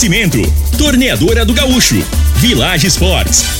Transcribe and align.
Oferecimento: 0.00 0.40
Torneadora 0.78 1.44
do 1.44 1.52
Gaúcho, 1.52 2.02
Village 2.36 2.86
Sports, 2.86 3.59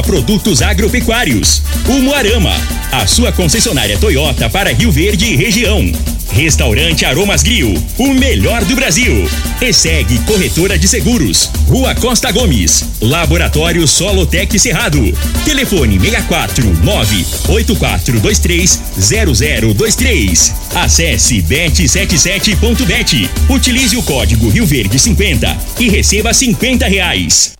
Produtos 0.01 0.61
Agropecuários. 0.61 1.61
O 1.87 2.01
Moarama, 2.01 2.53
a 2.91 3.05
sua 3.07 3.31
concessionária 3.31 3.97
Toyota 3.97 4.49
para 4.49 4.73
Rio 4.73 4.91
Verde 4.91 5.25
e 5.25 5.35
região. 5.35 5.91
Restaurante 6.31 7.03
Aromas 7.05 7.43
Grill, 7.43 7.73
o 7.97 8.13
melhor 8.13 8.63
do 8.63 8.75
Brasil. 8.75 9.29
E 9.61 9.73
segue 9.73 10.17
Corretora 10.19 10.77
de 10.79 10.87
Seguros, 10.87 11.49
Rua 11.67 11.93
Costa 11.93 12.31
Gomes, 12.31 12.85
Laboratório 13.01 13.85
Solotec 13.87 14.57
Cerrado. 14.57 15.01
Telefone 15.43 15.99
64 15.99 16.65
98423 16.83 18.79
0023. 18.97 20.53
Acesse 20.75 21.41
bet77.bet. 21.41 23.29
Utilize 23.49 23.97
o 23.97 24.03
código 24.03 24.49
Rio 24.49 24.65
Verde 24.65 24.97
50 24.97 25.57
e 25.79 25.89
receba 25.89 26.33
50 26.33 26.87
reais. 26.87 27.53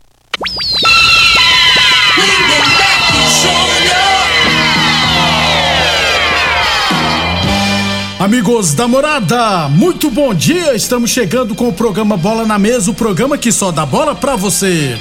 Amigos 8.20 8.76
da 8.76 8.88
morada, 8.88 9.67
muito 9.70 10.12
bom 10.12 10.32
dia! 10.32 10.76
Estamos 10.76 11.09
chegando 11.09 11.56
com 11.56 11.67
o 11.67 11.73
programa 11.73 12.16
Bola 12.16 12.45
na 12.45 12.59
Mesa 12.59 12.92
o 12.92 12.94
programa 12.94 13.36
que 13.36 13.52
só 13.52 13.72
dá 13.72 13.84
bola 13.84 14.14
pra 14.14 14.36
você. 14.36 14.95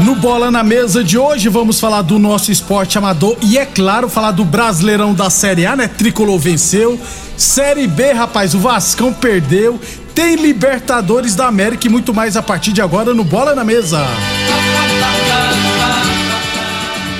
No 0.00 0.16
Bola 0.16 0.50
na 0.50 0.64
Mesa 0.64 1.04
de 1.04 1.16
hoje 1.16 1.48
vamos 1.48 1.78
falar 1.78 2.02
do 2.02 2.18
nosso 2.18 2.50
esporte 2.50 2.98
amador 2.98 3.36
e, 3.40 3.56
é 3.56 3.64
claro, 3.64 4.08
falar 4.08 4.32
do 4.32 4.44
Brasileirão 4.44 5.14
da 5.14 5.30
Série 5.30 5.64
A, 5.64 5.76
né? 5.76 5.86
Tricolor 5.86 6.38
venceu. 6.40 7.00
Série 7.42 7.88
B, 7.88 8.12
rapaz, 8.12 8.54
o 8.54 8.60
Vascão 8.60 9.12
perdeu. 9.12 9.78
Tem 10.14 10.36
Libertadores 10.36 11.34
da 11.34 11.48
América 11.48 11.88
e 11.88 11.90
muito 11.90 12.14
mais 12.14 12.36
a 12.36 12.42
partir 12.42 12.72
de 12.72 12.80
agora 12.80 13.12
no 13.12 13.24
Bola 13.24 13.52
na 13.52 13.64
Mesa. 13.64 13.98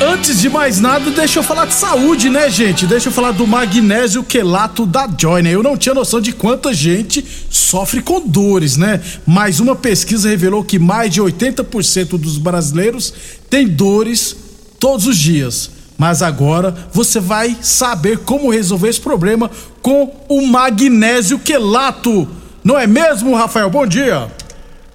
Antes 0.00 0.40
de 0.40 0.48
mais 0.48 0.78
nada, 0.78 1.10
deixa 1.10 1.40
eu 1.40 1.42
falar 1.42 1.66
de 1.66 1.74
saúde, 1.74 2.30
né, 2.30 2.48
gente? 2.48 2.86
Deixa 2.86 3.08
eu 3.08 3.12
falar 3.12 3.32
do 3.32 3.48
magnésio 3.48 4.22
quelato 4.22 4.86
da 4.86 5.08
Joy, 5.18 5.42
né? 5.42 5.50
Eu 5.50 5.62
não 5.62 5.76
tinha 5.76 5.94
noção 5.94 6.20
de 6.20 6.32
quanta 6.32 6.72
gente 6.72 7.24
sofre 7.50 8.00
com 8.00 8.20
dores, 8.20 8.76
né? 8.76 9.00
Mas 9.26 9.58
uma 9.58 9.74
pesquisa 9.74 10.28
revelou 10.28 10.62
que 10.62 10.78
mais 10.78 11.12
de 11.12 11.20
80% 11.20 12.16
dos 12.16 12.38
brasileiros 12.38 13.12
têm 13.50 13.66
dores 13.66 14.36
todos 14.78 15.06
os 15.08 15.18
dias. 15.18 15.81
Mas 16.02 16.20
agora 16.20 16.72
você 16.90 17.20
vai 17.20 17.50
saber 17.62 18.24
como 18.24 18.50
resolver 18.50 18.88
esse 18.88 19.00
problema 19.00 19.48
com 19.80 20.12
o 20.28 20.44
magnésio 20.44 21.38
quelato. 21.38 22.26
Não 22.64 22.76
é 22.76 22.88
mesmo, 22.88 23.36
Rafael? 23.36 23.70
Bom 23.70 23.86
dia. 23.86 24.28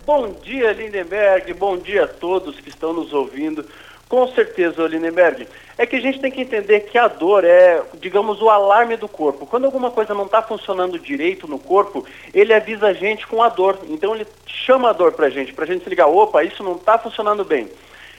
Bom 0.05 0.35
dia, 0.43 0.73
Lindenberg. 0.73 1.53
Bom 1.53 1.77
dia 1.77 2.03
a 2.03 2.07
todos 2.09 2.59
que 2.59 2.67
estão 2.67 2.91
nos 2.91 3.13
ouvindo. 3.13 3.65
Com 4.09 4.27
certeza, 4.33 4.85
Lindenberg. 4.85 5.47
É 5.77 5.85
que 5.85 5.95
a 5.95 6.01
gente 6.01 6.19
tem 6.19 6.29
que 6.29 6.41
entender 6.41 6.81
que 6.81 6.97
a 6.97 7.07
dor 7.07 7.45
é, 7.45 7.81
digamos, 8.01 8.41
o 8.41 8.49
alarme 8.49 8.97
do 8.97 9.07
corpo. 9.07 9.45
Quando 9.45 9.63
alguma 9.63 9.89
coisa 9.89 10.13
não 10.13 10.25
está 10.25 10.41
funcionando 10.41 10.99
direito 10.99 11.47
no 11.47 11.57
corpo, 11.57 12.05
ele 12.33 12.53
avisa 12.53 12.87
a 12.87 12.93
gente 12.93 13.25
com 13.27 13.41
a 13.41 13.47
dor. 13.47 13.79
Então 13.87 14.13
ele 14.13 14.27
chama 14.45 14.89
a 14.89 14.93
dor 14.93 15.13
para 15.13 15.27
a 15.27 15.29
gente, 15.29 15.53
para 15.53 15.63
a 15.63 15.67
gente 15.67 15.85
se 15.85 15.89
ligar, 15.89 16.07
opa, 16.07 16.43
isso 16.43 16.61
não 16.61 16.73
está 16.75 16.99
funcionando 16.99 17.45
bem. 17.45 17.69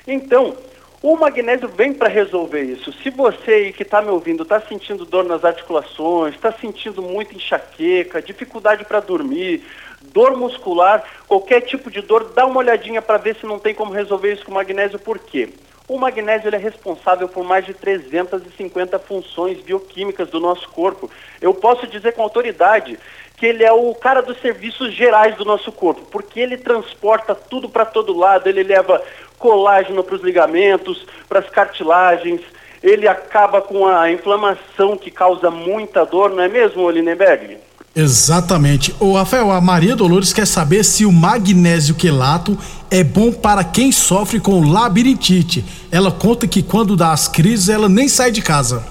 Então, 0.06 0.56
o 1.00 1.16
magnésio 1.16 1.68
vem 1.68 1.92
para 1.92 2.08
resolver 2.08 2.62
isso. 2.62 2.92
Se 2.92 3.10
você 3.10 3.72
que 3.72 3.84
está 3.84 4.02
me 4.02 4.10
ouvindo 4.10 4.42
está 4.42 4.60
sentindo 4.60 5.04
dor 5.04 5.24
nas 5.24 5.44
articulações, 5.44 6.34
está 6.34 6.50
sentindo 6.52 7.00
muita 7.00 7.34
enxaqueca, 7.34 8.20
dificuldade 8.20 8.84
para 8.84 8.98
dormir, 8.98 9.64
dor 10.02 10.36
muscular, 10.36 11.04
qualquer 11.28 11.60
tipo 11.60 11.88
de 11.88 12.00
dor, 12.00 12.32
dá 12.34 12.44
uma 12.46 12.58
olhadinha 12.58 13.00
para 13.00 13.16
ver 13.16 13.36
se 13.36 13.46
não 13.46 13.60
tem 13.60 13.74
como 13.74 13.92
resolver 13.92 14.32
isso 14.32 14.44
com 14.44 14.52
magnésio. 14.52 14.98
Por 14.98 15.20
quê? 15.20 15.50
O 15.86 15.96
magnésio 15.96 16.54
é 16.54 16.58
responsável 16.58 17.28
por 17.28 17.44
mais 17.44 17.64
de 17.64 17.72
350 17.72 18.98
funções 18.98 19.62
bioquímicas 19.62 20.28
do 20.28 20.40
nosso 20.40 20.68
corpo. 20.68 21.08
Eu 21.40 21.54
posso 21.54 21.86
dizer 21.86 22.12
com 22.12 22.22
autoridade 22.22 22.98
que 23.38 23.46
ele 23.46 23.64
é 23.64 23.72
o 23.72 23.94
cara 23.94 24.20
dos 24.20 24.38
serviços 24.40 24.92
gerais 24.92 25.36
do 25.36 25.44
nosso 25.44 25.70
corpo, 25.70 26.02
porque 26.10 26.40
ele 26.40 26.58
transporta 26.58 27.34
tudo 27.34 27.68
para 27.68 27.86
todo 27.86 28.16
lado, 28.16 28.48
ele 28.48 28.64
leva 28.64 29.00
colágeno 29.38 30.02
para 30.02 30.16
os 30.16 30.22
ligamentos, 30.22 31.06
para 31.28 31.38
as 31.38 31.48
cartilagens, 31.48 32.40
ele 32.82 33.08
acaba 33.08 33.60
com 33.60 33.86
a 33.86 34.10
inflamação 34.10 34.96
que 34.96 35.10
causa 35.10 35.50
muita 35.50 36.04
dor, 36.04 36.30
não 36.30 36.42
é 36.42 36.48
mesmo, 36.48 36.90
Lindenberg? 36.90 37.58
Exatamente. 37.94 38.94
O 39.00 39.14
Rafael, 39.14 39.50
a 39.50 39.60
Maria 39.60 39.96
Dolores 39.96 40.32
quer 40.32 40.46
saber 40.46 40.84
se 40.84 41.04
o 41.04 41.10
magnésio 41.10 41.96
quelato 41.96 42.56
é 42.90 43.02
bom 43.02 43.32
para 43.32 43.64
quem 43.64 43.90
sofre 43.90 44.38
com 44.38 44.70
labirintite. 44.70 45.64
Ela 45.90 46.12
conta 46.12 46.46
que 46.46 46.62
quando 46.62 46.96
dá 46.96 47.10
as 47.10 47.26
crises, 47.26 47.68
ela 47.68 47.88
nem 47.88 48.06
sai 48.06 48.30
de 48.30 48.40
casa. 48.40 48.84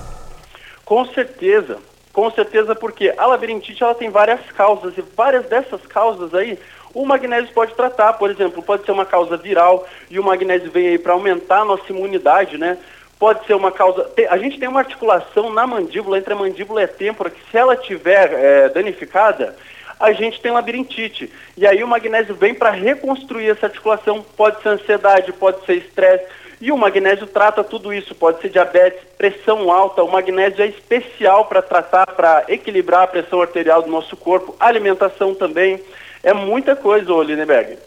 Com 0.84 1.06
certeza. 1.06 1.78
Com 2.12 2.31
certeza, 2.31 2.75
porque 2.75 3.13
a 3.16 3.28
labirintite 3.28 3.84
ela 3.84 3.94
tem 3.94 4.09
várias 4.09 4.41
causas 4.52 4.97
e 4.97 5.03
várias 5.16 5.46
dessas 5.46 5.80
causas 5.88 6.34
aí 6.34 6.57
o 7.02 7.06
magnésio 7.06 7.53
pode 7.53 7.75
tratar. 7.75 8.13
Por 8.13 8.31
exemplo, 8.31 8.63
pode 8.63 8.85
ser 8.85 8.91
uma 8.91 9.06
causa 9.06 9.38
viral 9.38 9.88
e 10.09 10.19
o 10.19 10.24
magnésio 10.24 10.72
vem 10.72 10.88
aí 10.88 10.97
para 10.97 11.13
aumentar 11.13 11.62
a 11.62 11.66
nossa 11.66 11.85
imunidade, 11.90 12.58
né? 12.58 12.78
pode 13.19 13.46
ser 13.46 13.56
uma 13.56 13.72
causa. 13.72 14.09
A 14.30 14.38
gente 14.38 14.59
tem 14.59 14.69
uma 14.69 14.80
articulação 14.80 15.52
na 15.52 15.66
mandíbula, 15.66 16.18
entre 16.18 16.34
a 16.34 16.36
mandíbula 16.36 16.81
e 16.81 16.84
a 16.86 16.88
têmpora, 16.88 17.30
que 17.30 17.40
se 17.50 17.57
ela 17.57 17.75
tiver 17.75 18.31
é, 18.34 18.69
danificada, 18.69 19.56
a 20.00 20.12
gente 20.12 20.40
tem 20.40 20.52
labirintite. 20.52 21.31
E 21.56 21.66
aí 21.66 21.84
o 21.84 21.88
magnésio 21.88 22.36
vem 22.36 22.53
para 22.53 22.69
reconstruir 22.69 23.50
essa 23.50 23.66
articulação. 23.66 24.24
Pode 24.36 24.62
ser 24.62 24.69
ansiedade, 24.69 25.33
pode 25.33 25.66
ser 25.66 25.75
estresse. 25.75 26.25
E 26.60 26.72
o 26.72 26.77
magnésio 26.77 27.27
trata 27.27 27.63
tudo 27.63 27.94
isso, 27.94 28.16
pode 28.16 28.42
ser 28.42 28.50
diabetes, 28.50 29.00
pressão 29.18 29.72
alta. 29.72 30.04
O 30.04 30.12
magnésio 30.12 30.63
é 30.63 30.68
especial 30.68 31.45
para 31.45 31.62
tratar, 31.62 32.07
para 32.07 32.45
equilibrar 32.48 33.04
a 33.04 33.07
pressão 33.07 33.42
arterial 33.42 33.81
do 33.81 33.92
nosso 33.92 34.16
corpo. 34.18 34.56
Alimentação 34.60 35.36
também. 35.36 35.80
É 36.24 36.34
muita 36.34 36.75
coisa, 36.75 37.12
Lindenberg. 37.24 37.78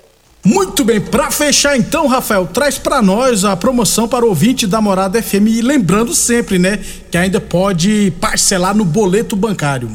Muito 0.45 0.85
bem, 0.85 0.99
para 1.01 1.31
fechar 1.31 1.77
então, 1.77 2.07
Rafael, 2.07 2.47
traz 2.47 2.79
para 2.79 3.03
nós 3.03 3.45
a 3.45 3.55
promoção 3.55 4.09
para 4.09 4.25
o 4.25 4.29
ouvinte 4.29 4.67
da 4.67 4.81
Morada 4.81 5.23
FM 5.23 5.49
e 5.49 5.61
lembrando 5.61 6.15
sempre, 6.15 6.59
né, 6.59 6.79
que 7.11 7.19
ainda 7.19 7.39
pode 7.39 8.11
parcelar 8.19 8.75
no 8.75 8.85
boleto 8.85 9.37
bancário. 9.37 9.91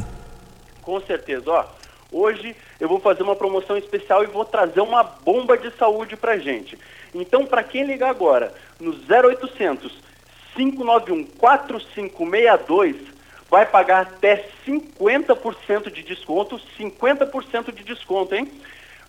Com 0.82 1.00
certeza, 1.00 1.50
ó. 1.50 1.64
Hoje 2.12 2.54
eu 2.78 2.88
vou 2.88 3.00
fazer 3.00 3.24
uma 3.24 3.34
promoção 3.34 3.76
especial 3.76 4.22
e 4.22 4.28
vou 4.28 4.44
trazer 4.44 4.80
uma 4.80 5.02
bomba 5.02 5.58
de 5.58 5.70
saúde 5.76 6.16
pra 6.16 6.38
gente. 6.38 6.78
Então, 7.12 7.44
para 7.44 7.64
quem 7.64 7.84
ligar 7.84 8.10
agora 8.10 8.54
no 8.78 8.92
0800 8.92 9.92
591 10.54 11.24
4562, 11.38 12.96
vai 13.48 13.66
pagar 13.66 14.02
até 14.02 14.48
50% 14.66 15.90
de 15.90 16.02
desconto, 16.02 16.60
50% 16.78 17.72
de 17.72 17.84
desconto, 17.84 18.34
hein? 18.34 18.50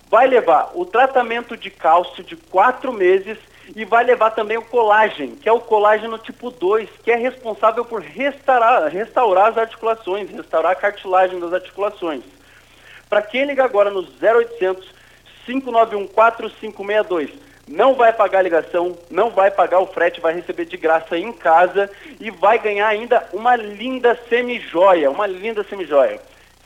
vai 0.09 0.27
levar 0.27 0.71
o 0.73 0.85
tratamento 0.85 1.57
de 1.57 1.69
cálcio 1.69 2.23
de 2.23 2.35
quatro 2.35 2.93
meses 2.93 3.37
e 3.75 3.83
vai 3.83 4.03
levar 4.03 4.31
também 4.31 4.57
o 4.57 4.61
colágeno, 4.61 5.35
que 5.35 5.49
é 5.49 5.51
o 5.51 5.59
colágeno 5.59 6.17
tipo 6.17 6.49
2, 6.49 6.89
que 7.03 7.11
é 7.11 7.15
responsável 7.15 7.83
por 7.83 8.01
restaurar, 8.01 8.87
restaurar 8.87 9.49
as 9.49 9.57
articulações, 9.57 10.29
restaurar 10.29 10.71
a 10.71 10.75
cartilagem 10.75 11.39
das 11.39 11.51
articulações. 11.51 12.23
Para 13.09 13.21
quem 13.21 13.45
liga 13.45 13.63
agora 13.63 13.89
no 13.89 13.99
0800 14.01 14.95
591 15.45 16.07
4562, 16.07 17.31
não 17.67 17.95
vai 17.95 18.13
pagar 18.13 18.39
a 18.39 18.43
ligação, 18.43 18.97
não 19.09 19.29
vai 19.29 19.51
pagar 19.51 19.79
o 19.79 19.87
frete, 19.87 20.21
vai 20.21 20.33
receber 20.33 20.65
de 20.65 20.77
graça 20.77 21.17
em 21.17 21.33
casa 21.33 21.91
e 22.19 22.31
vai 22.31 22.57
ganhar 22.57 22.87
ainda 22.87 23.27
uma 23.33 23.55
linda 23.55 24.17
semi-joia, 24.29 25.11
uma 25.11 25.27
linda 25.27 25.63
semi-joia. 25.63 26.19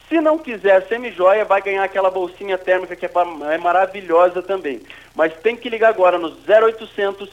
Se 0.08 0.20
não 0.22 0.38
quiser 0.38 0.86
semi-joia, 0.88 1.46
vai 1.46 1.62
ganhar 1.62 1.84
aquela 1.84 2.12
bolsinha 2.12 2.58
térmica 2.58 2.96
que 2.96 3.06
é, 3.06 3.12
é 3.54 3.58
maravilhosa 3.58 4.44
também. 4.44 4.82
Mas 5.16 5.34
tem 5.38 5.56
que 5.56 5.70
ligar 5.70 5.90
agora 5.90 6.20
no 6.20 6.28
0800 6.28 7.30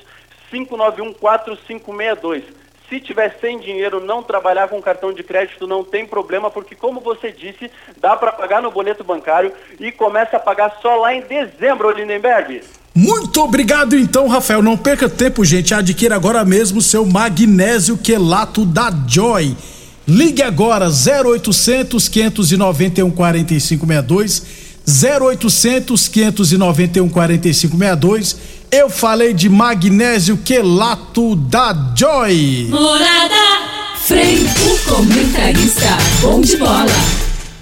591 0.51 1.13
4562. 1.15 2.45
Se 2.89 3.01
tiver 3.01 3.37
sem 3.39 3.59
dinheiro, 3.59 4.01
não 4.01 4.23
trabalhar 4.23 4.69
com 4.69 4.81
cartão 4.81 5.13
de 5.13 5.23
crédito 5.23 5.67
não 5.67 5.85
tem 5.85 6.07
problema, 6.07 6.51
porque 6.51 6.75
como 6.75 7.01
você 7.01 7.31
disse, 7.31 7.71
dá 7.99 8.17
para 8.17 8.33
pagar 8.33 8.63
no 8.63 8.71
boleto 8.71 9.05
bancário 9.05 9.53
e 9.79 9.93
começa 9.93 10.39
a 10.39 10.41
pagar 10.41 10.79
só 10.81 10.97
lá 10.97 11.13
em 11.13 11.21
dezembro, 11.21 11.91
Lindenberg. 11.91 12.63
Muito 12.99 13.41
obrigado 13.41 13.97
então, 13.97 14.27
Rafael. 14.27 14.61
Não 14.61 14.77
perca 14.77 15.09
tempo, 15.09 15.45
gente. 15.45 15.73
Adquira 15.73 16.17
agora 16.17 16.45
mesmo 16.45 16.83
seu 16.83 17.07
magnésio 17.07 17.97
quelato 17.97 18.65
da 18.65 18.93
Joy. 19.07 19.57
Ligue 20.05 20.43
agora 20.43 20.89
0800 20.89 22.09
591 22.09 23.09
4562 23.13 24.43
0800 24.85 26.09
591 26.09 27.09
4562. 27.09 28.37
Eu 28.69 28.91
falei 28.91 29.33
de 29.33 29.49
magnésio 29.49 30.37
quelato 30.37 31.37
da 31.37 31.95
Joy. 31.97 32.67
Morada 32.69 33.69
Frei, 34.07 34.45
o 34.45 34.93
comentarista 34.93 35.97
bom 36.21 36.41
de 36.41 36.57
bola. 36.57 36.87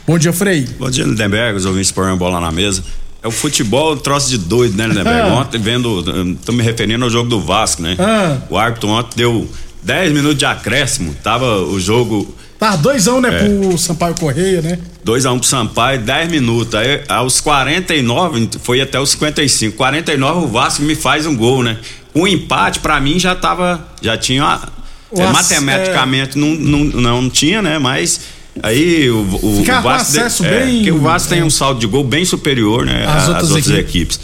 Bom 0.07 0.17
dia, 0.17 0.33
Frei. 0.33 0.67
Bom 0.79 0.89
dia, 0.89 1.05
Lindenberg, 1.05 1.59
os 1.59 1.67
ouvintes 1.67 1.93
põem 1.93 2.17
bola 2.17 2.41
na 2.41 2.51
mesa. 2.51 2.83
É 3.23 3.29
o 3.29 3.31
futebol 3.31 3.95
um 3.95 3.97
troço 3.97 4.29
de 4.31 4.39
doido, 4.39 4.77
né, 4.77 4.87
Lindenberg? 4.87 5.21
Ah. 5.31 5.35
Ontem 5.35 5.59
vendo, 5.59 6.37
tô 6.45 6.53
me 6.53 6.63
referindo 6.63 7.05
ao 7.05 7.11
jogo 7.11 7.29
do 7.29 7.41
Vasco, 7.41 7.83
né? 7.83 7.97
Ah. 7.99 8.39
O 8.49 8.57
árbitro 8.57 8.89
ontem 8.89 9.17
deu 9.17 9.49
10 9.83 10.13
minutos 10.13 10.39
de 10.39 10.45
acréscimo, 10.45 11.15
tava 11.23 11.59
o 11.63 11.79
jogo. 11.81 12.35
Tá, 12.59 12.75
doisão, 12.75 13.21
né, 13.21 13.29
é, 13.29 13.39
pro 13.45 13.79
Sampaio 13.79 14.15
Correia, 14.15 14.63
né? 14.63 14.79
2x1 15.05 15.33
um 15.33 15.39
pro 15.39 15.49
Sampaio, 15.49 16.01
10 16.01 16.31
minutos. 16.31 16.75
Aí, 16.75 17.03
aos 17.09 17.41
49, 17.41 18.49
foi 18.63 18.81
até 18.81 18.99
os 18.99 19.11
55. 19.11 19.77
49, 19.77 20.47
o 20.47 20.49
Vasco 20.49 20.83
me 20.83 20.95
faz 20.95 21.27
um 21.27 21.37
gol, 21.37 21.63
né? 21.63 21.79
O 22.13 22.27
empate, 22.27 22.81
para 22.81 22.99
mim, 22.99 23.19
já 23.19 23.35
tava. 23.35 23.87
Já 24.01 24.17
tinha. 24.17 24.61
É, 25.17 25.27
matematicamente 25.29 26.37
é... 26.37 26.41
Não, 26.41 26.49
não, 26.49 27.23
não 27.23 27.31
tinha, 27.31 27.63
né? 27.63 27.79
Mas 27.79 28.21
Aí 28.63 29.11
o, 29.11 29.17
o, 29.17 29.61
o 29.61 29.65
Vasco, 29.65 30.13
de, 30.13 30.47
é, 30.47 30.65
bem, 30.65 30.91
o 30.91 30.99
Vasco 30.99 31.29
tem 31.29 31.43
um 31.43 31.51
saldo 31.51 31.81
de 31.81 31.87
gol 31.87 32.05
bem 32.05 32.25
superior, 32.25 32.87
né, 32.87 33.05
às 33.07 33.29
outras, 33.29 33.51
outras 33.51 33.69
equipes. 33.69 34.17
equipes. 34.17 34.21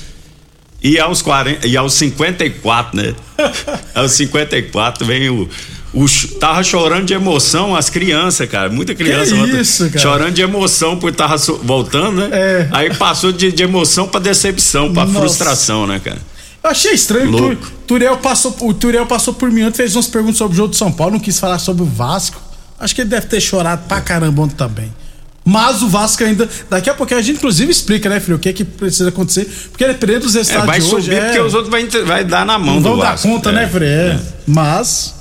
E 0.83 0.99
aos 0.99 1.23
40, 1.23 1.67
e 1.67 1.77
aos 1.77 1.95
54, 1.95 2.97
né? 2.97 3.15
aos 3.95 4.13
54 4.13 5.07
vem 5.07 5.31
o 5.31 5.49
o, 5.95 6.07
tava 6.41 6.63
chorando 6.63 7.05
de 7.05 7.13
emoção 7.13 7.77
as 7.77 7.91
crianças, 7.91 8.49
cara. 8.49 8.71
Muita 8.71 8.95
criança 8.95 9.35
isso, 9.35 9.91
cara? 9.91 9.99
chorando 9.99 10.33
de 10.33 10.41
emoção 10.41 10.99
por 10.99 11.15
tava 11.15 11.37
voltando, 11.63 12.17
né? 12.17 12.31
É. 12.33 12.69
Aí 12.73 12.95
passou 12.95 13.31
de, 13.31 13.53
de 13.53 13.63
emoção 13.63 14.09
para 14.09 14.21
decepção, 14.21 14.93
para 14.93 15.07
frustração, 15.07 15.87
né, 15.87 16.01
cara? 16.03 16.19
Eu 16.65 16.71
achei 16.71 16.93
estranho 16.93 17.31
Louco. 17.31 17.57
que 17.57 17.67
o 17.67 17.71
Turiel 17.87 18.17
passou, 18.17 18.57
o 18.61 18.73
Turiel 18.73 19.05
passou 19.05 19.35
por 19.35 19.51
mim 19.51 19.63
antes, 19.63 19.77
fez 19.77 19.95
umas 19.95 20.07
perguntas 20.07 20.39
sobre 20.39 20.55
o 20.55 20.57
jogo 20.57 20.71
de 20.71 20.77
São 20.77 20.91
Paulo, 20.91 21.15
não 21.15 21.21
quis 21.21 21.39
falar 21.39 21.59
sobre 21.59 21.83
o 21.83 21.87
Vasco. 21.87 22.41
Acho 22.83 22.97
que 22.97 23.01
ele 23.01 23.11
deve 23.11 23.27
ter 23.27 23.41
chorado 23.41 23.87
pra 23.87 24.01
caramba 24.01 24.43
ontem 24.43 24.57
também. 24.57 24.93
Mas 25.45 25.83
o 25.83 25.89
Vasco 25.89 26.23
ainda. 26.25 26.49
Daqui 26.69 26.91
a 26.91 26.95
pouco 26.95 27.15
a 27.15 27.23
gente, 27.23 27.37
inclusive, 27.37 27.71
explica, 27.71 28.09
né, 28.09 28.19
filho, 28.19 28.37
o 28.37 28.39
que 28.41 28.49
é 28.49 28.53
que 28.53 28.65
precisa 28.65 29.09
acontecer. 29.09 29.49
Porque 29.71 29.87
dependendo 29.87 30.21
dos 30.21 30.35
resultados 30.35 30.65
é, 30.65 30.67
vai 30.67 30.81
de 30.81 30.87
hoje. 30.87 31.05
Subir 31.07 31.17
é... 31.17 31.25
porque 31.27 31.41
os 31.41 31.55
outros 31.55 31.71
vai, 31.71 31.87
vai 32.05 32.25
dar 32.25 32.45
na 32.45 32.59
mão 32.59 32.75
Não 32.75 32.83
vão 32.83 32.99
dar 32.99 33.17
conta, 33.19 33.51
é, 33.51 33.53
né, 33.53 33.69
Fred? 33.69 33.87
É. 33.87 34.15
é. 34.15 34.21
Mas. 34.47 35.15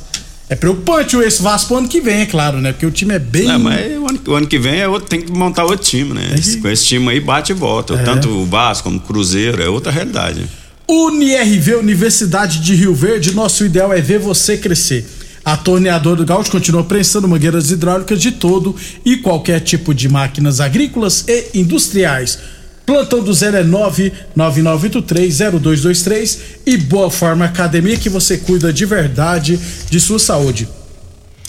É 0.49 0.55
preocupante 0.55 1.15
esse 1.15 1.41
Vasco 1.41 1.69
pro 1.69 1.77
ano 1.77 1.87
que 1.87 2.01
vem, 2.01 2.21
é 2.21 2.25
claro, 2.25 2.59
né? 2.59 2.73
Porque 2.73 2.85
o 2.85 2.91
time 2.91 3.13
é 3.13 3.19
bem. 3.19 3.45
Não, 3.45 3.59
mas 3.59 3.97
o 3.97 4.09
ano, 4.09 4.19
o 4.27 4.33
ano 4.33 4.47
que 4.47 4.59
vem 4.59 4.81
é 4.81 4.87
outro, 4.87 5.07
tem 5.07 5.21
que 5.21 5.31
montar 5.31 5.63
outro 5.63 5.85
time, 5.85 6.13
né? 6.13 6.35
Esse, 6.37 6.57
com 6.57 6.67
esse 6.67 6.85
time 6.85 7.09
aí 7.09 7.21
bate 7.21 7.53
e 7.53 7.55
volta. 7.55 7.93
É. 7.93 8.03
Tanto 8.03 8.27
o 8.27 8.45
Vasco 8.45 8.83
como 8.83 8.97
o 8.97 8.99
Cruzeiro, 8.99 9.61
é 9.63 9.69
outra 9.69 9.91
realidade. 9.93 10.45
UniRV, 10.89 11.75
Universidade 11.75 12.59
de 12.59 12.75
Rio 12.75 12.93
Verde, 12.93 13.33
nosso 13.33 13.63
ideal 13.63 13.93
é 13.93 14.01
ver 14.01 14.19
você 14.19 14.57
crescer. 14.57 15.07
A 15.43 15.57
torneadora 15.57 16.17
do 16.17 16.25
Gaúcho 16.25 16.51
continua 16.51 16.83
prensando 16.83 17.27
mangueiras 17.27 17.71
hidráulicas 17.71 18.21
de 18.21 18.31
todo 18.31 18.75
e 19.03 19.17
qualquer 19.17 19.59
tipo 19.59 19.91
de 19.93 20.07
máquinas 20.07 20.59
agrícolas 20.59 21.25
e 21.27 21.49
industriais. 21.55 22.37
Plantão 22.85 23.23
do 23.23 23.33
zero 23.33 23.57
é 23.57 23.63
999830223 23.63 26.37
e 26.65 26.77
Boa 26.77 27.09
Forma 27.09 27.45
Academia 27.45 27.97
que 27.97 28.09
você 28.09 28.37
cuida 28.37 28.71
de 28.71 28.85
verdade 28.85 29.59
de 29.89 29.99
sua 29.99 30.19
saúde. 30.19 30.67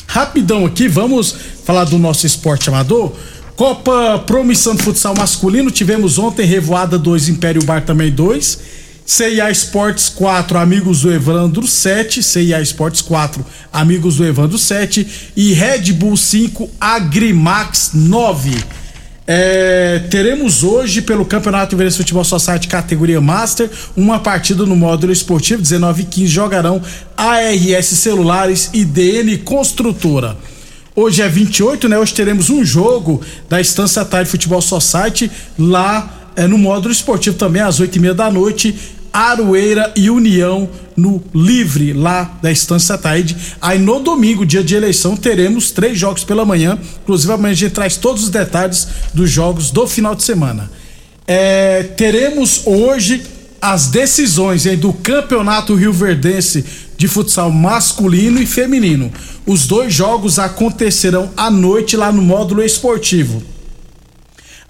Rapidão 0.06 0.64
aqui, 0.66 0.88
vamos 0.88 1.34
falar 1.64 1.84
do 1.84 1.98
nosso 1.98 2.26
esporte 2.26 2.68
amador. 2.68 3.12
Copa 3.56 4.18
Promissão 4.20 4.74
de 4.74 4.82
Futsal 4.82 5.14
Masculino, 5.14 5.70
tivemos 5.70 6.18
ontem 6.18 6.46
Revoada 6.46 6.98
2, 6.98 7.28
Império 7.28 7.62
Bar 7.64 7.84
também 7.84 8.10
2. 8.10 8.81
CIA 9.04 9.50
Esportes 9.50 10.08
4, 10.08 10.58
Amigos 10.58 11.02
do 11.02 11.12
Evandro 11.12 11.66
7, 11.66 12.22
CIA 12.22 12.60
Esportes 12.60 13.02
4, 13.02 13.44
Amigos 13.72 14.16
do 14.16 14.24
Evandro 14.24 14.56
7 14.56 15.06
e 15.36 15.52
Red 15.52 15.92
Bull 15.92 16.16
5, 16.16 16.70
Agrimax 16.80 17.90
9. 17.94 18.64
É, 19.26 20.00
teremos 20.10 20.64
hoje 20.64 21.00
pelo 21.00 21.24
Campeonato 21.24 21.74
Inverso 21.74 21.98
Futebol 21.98 22.24
Society 22.24 22.66
categoria 22.66 23.20
Master 23.20 23.70
uma 23.96 24.18
partida 24.18 24.66
no 24.66 24.74
módulo 24.74 25.12
esportivo 25.12 25.62
19 25.62 26.02
e 26.02 26.04
15 26.06 26.26
jogarão 26.26 26.82
ARS 27.16 27.86
Celulares 27.86 28.70
e 28.72 28.84
DN 28.84 29.38
Construtora. 29.38 30.36
Hoje 30.94 31.22
é 31.22 31.28
28, 31.28 31.88
né? 31.88 31.98
Hoje 31.98 32.12
teremos 32.12 32.50
um 32.50 32.64
jogo 32.64 33.22
da 33.48 33.60
Estância 33.60 34.04
Tarde 34.04 34.28
Futebol 34.28 34.60
Society 34.60 35.30
lá 35.58 36.21
é, 36.36 36.46
no 36.46 36.58
módulo 36.58 36.92
esportivo 36.92 37.36
também, 37.36 37.62
às 37.62 37.80
oito 37.80 37.96
e 37.96 38.00
meia 38.00 38.14
da 38.14 38.30
noite, 38.30 38.74
Aroeira 39.12 39.92
e 39.94 40.08
União 40.08 40.68
no 40.96 41.22
Livre, 41.34 41.92
lá 41.92 42.38
da 42.40 42.50
Estância 42.50 42.96
Taide. 42.96 43.36
Aí 43.60 43.78
no 43.78 44.00
domingo, 44.00 44.46
dia 44.46 44.64
de 44.64 44.74
eleição, 44.74 45.16
teremos 45.16 45.70
três 45.70 45.98
jogos 45.98 46.24
pela 46.24 46.44
manhã. 46.44 46.78
Inclusive, 47.02 47.32
amanhã 47.32 47.52
a 47.52 47.56
gente 47.56 47.72
traz 47.72 47.96
todos 47.96 48.24
os 48.24 48.30
detalhes 48.30 48.88
dos 49.12 49.30
jogos 49.30 49.70
do 49.70 49.86
final 49.86 50.14
de 50.14 50.22
semana. 50.22 50.70
É, 51.26 51.82
teremos 51.82 52.62
hoje 52.64 53.22
as 53.60 53.86
decisões 53.86 54.66
hein, 54.66 54.76
do 54.76 54.92
Campeonato 54.92 55.74
Rio 55.74 55.92
Verdense 55.92 56.64
de 56.96 57.06
futsal 57.06 57.50
masculino 57.50 58.40
e 58.40 58.46
feminino. 58.46 59.12
Os 59.46 59.66
dois 59.66 59.92
jogos 59.92 60.38
acontecerão 60.38 61.30
à 61.36 61.50
noite 61.50 61.96
lá 61.96 62.10
no 62.10 62.22
módulo 62.22 62.62
esportivo. 62.62 63.42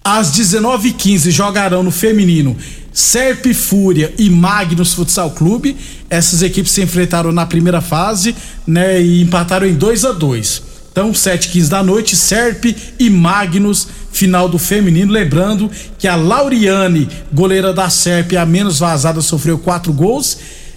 Às 0.05 0.33
19h15 0.33 1.31
jogarão 1.31 1.83
no 1.83 1.91
feminino 1.91 2.57
Serp 2.93 3.47
Fúria 3.55 4.13
e 4.19 4.29
Magnus 4.29 4.93
Futsal 4.95 5.31
Clube. 5.31 5.77
Essas 6.11 6.43
equipes 6.43 6.73
se 6.73 6.83
enfrentaram 6.83 7.33
na 7.33 7.47
primeira 7.47 7.81
fase, 7.81 8.35
né, 8.67 9.01
e 9.01 9.23
empataram 9.23 9.67
em 9.67 9.75
2 9.75 10.05
a 10.05 10.13
2. 10.13 10.73
Então, 10.93 11.15
7 11.15 11.49
15 11.49 11.71
da 11.71 11.83
noite, 11.83 12.15
Serp 12.15 12.67
e 12.99 13.09
Magnus, 13.09 13.89
final 14.13 14.47
do 14.47 14.59
feminino. 14.59 15.11
Lembrando 15.11 15.71
que 15.99 16.07
a 16.07 16.15
Lauriane, 16.15 17.09
goleira 17.33 17.73
da 17.73 17.89
Serp, 17.89 18.35
a 18.35 18.45
menos 18.45 18.79
vazada, 18.79 19.23
sofreu 19.23 19.59
quatro 19.59 19.91
gols. 19.91 20.37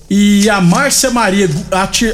E 0.10 0.48
a 0.50 0.62
Márcia 0.62 1.12
Maria, 1.12 1.50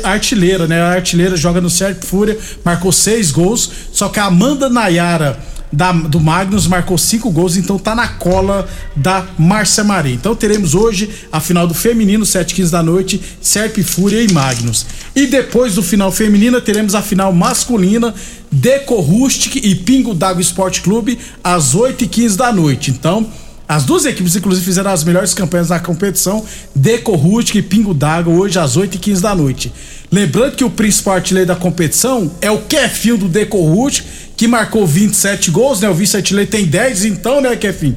artilheira, 0.03 0.65
né? 0.65 0.81
A 0.81 0.93
artilheira 0.93 1.37
joga 1.37 1.61
no 1.61 1.69
Serp 1.69 2.03
Fúria, 2.03 2.39
marcou 2.65 2.91
seis 2.91 3.29
gols. 3.29 3.69
Só 3.91 4.09
que 4.09 4.19
a 4.19 4.25
Amanda 4.25 4.67
Nayara 4.67 5.37
da, 5.71 5.91
do 5.91 6.19
Magnus, 6.19 6.67
marcou 6.67 6.97
cinco 6.97 7.29
gols, 7.29 7.55
então 7.55 7.79
tá 7.79 7.95
na 7.95 8.07
cola 8.07 8.67
da 8.95 9.25
Márcia 9.37 9.83
Maria. 9.83 10.13
Então 10.13 10.35
teremos 10.35 10.75
hoje 10.75 11.09
a 11.31 11.39
final 11.39 11.65
do 11.65 11.73
feminino, 11.73 12.25
7h15 12.25 12.69
da 12.69 12.83
noite, 12.83 13.21
Serp 13.41 13.77
Fúria 13.83 14.21
e 14.21 14.31
Magnus. 14.31 14.85
E 15.15 15.27
depois 15.27 15.75
do 15.75 15.83
final 15.83 16.11
feminina, 16.11 16.59
teremos 16.59 16.95
a 16.95 17.01
final 17.01 17.31
masculina, 17.31 18.13
Deco 18.51 18.99
Rustic 18.99 19.57
e 19.57 19.75
Pingo 19.75 20.13
d'Água 20.13 20.41
Esporte 20.41 20.81
Clube, 20.81 21.17
às 21.43 21.75
8h15 21.75 22.35
da 22.35 22.51
noite. 22.51 22.91
Então, 22.91 23.27
as 23.71 23.85
duas 23.85 24.03
equipes, 24.03 24.35
inclusive, 24.35 24.65
fizeram 24.65 24.91
as 24.91 25.01
melhores 25.05 25.33
campanhas 25.33 25.69
na 25.69 25.79
competição, 25.79 26.43
Deco 26.75 27.15
Rustic 27.15 27.55
e 27.55 27.61
Pingo 27.61 27.93
d'Água, 27.93 28.33
hoje 28.33 28.59
às 28.59 28.77
8h15 28.77 29.21
da 29.21 29.33
noite. 29.33 29.71
Lembrando 30.11 30.57
que 30.57 30.63
o 30.65 30.69
principal 30.69 31.13
artilheiro 31.13 31.47
da 31.47 31.55
competição 31.55 32.29
é 32.41 32.51
o 32.51 32.63
Kefinho 32.63 33.17
do 33.17 33.29
Deco 33.29 33.57
Rustic, 33.57 34.05
que 34.41 34.47
marcou 34.47 34.87
27 34.87 35.51
gols, 35.51 35.81
né? 35.81 35.87
O 35.87 35.93
vice-artilheiro 35.93 36.49
tem 36.49 36.65
10, 36.65 37.05
então, 37.05 37.39
né, 37.39 37.55
Kefim? 37.55 37.95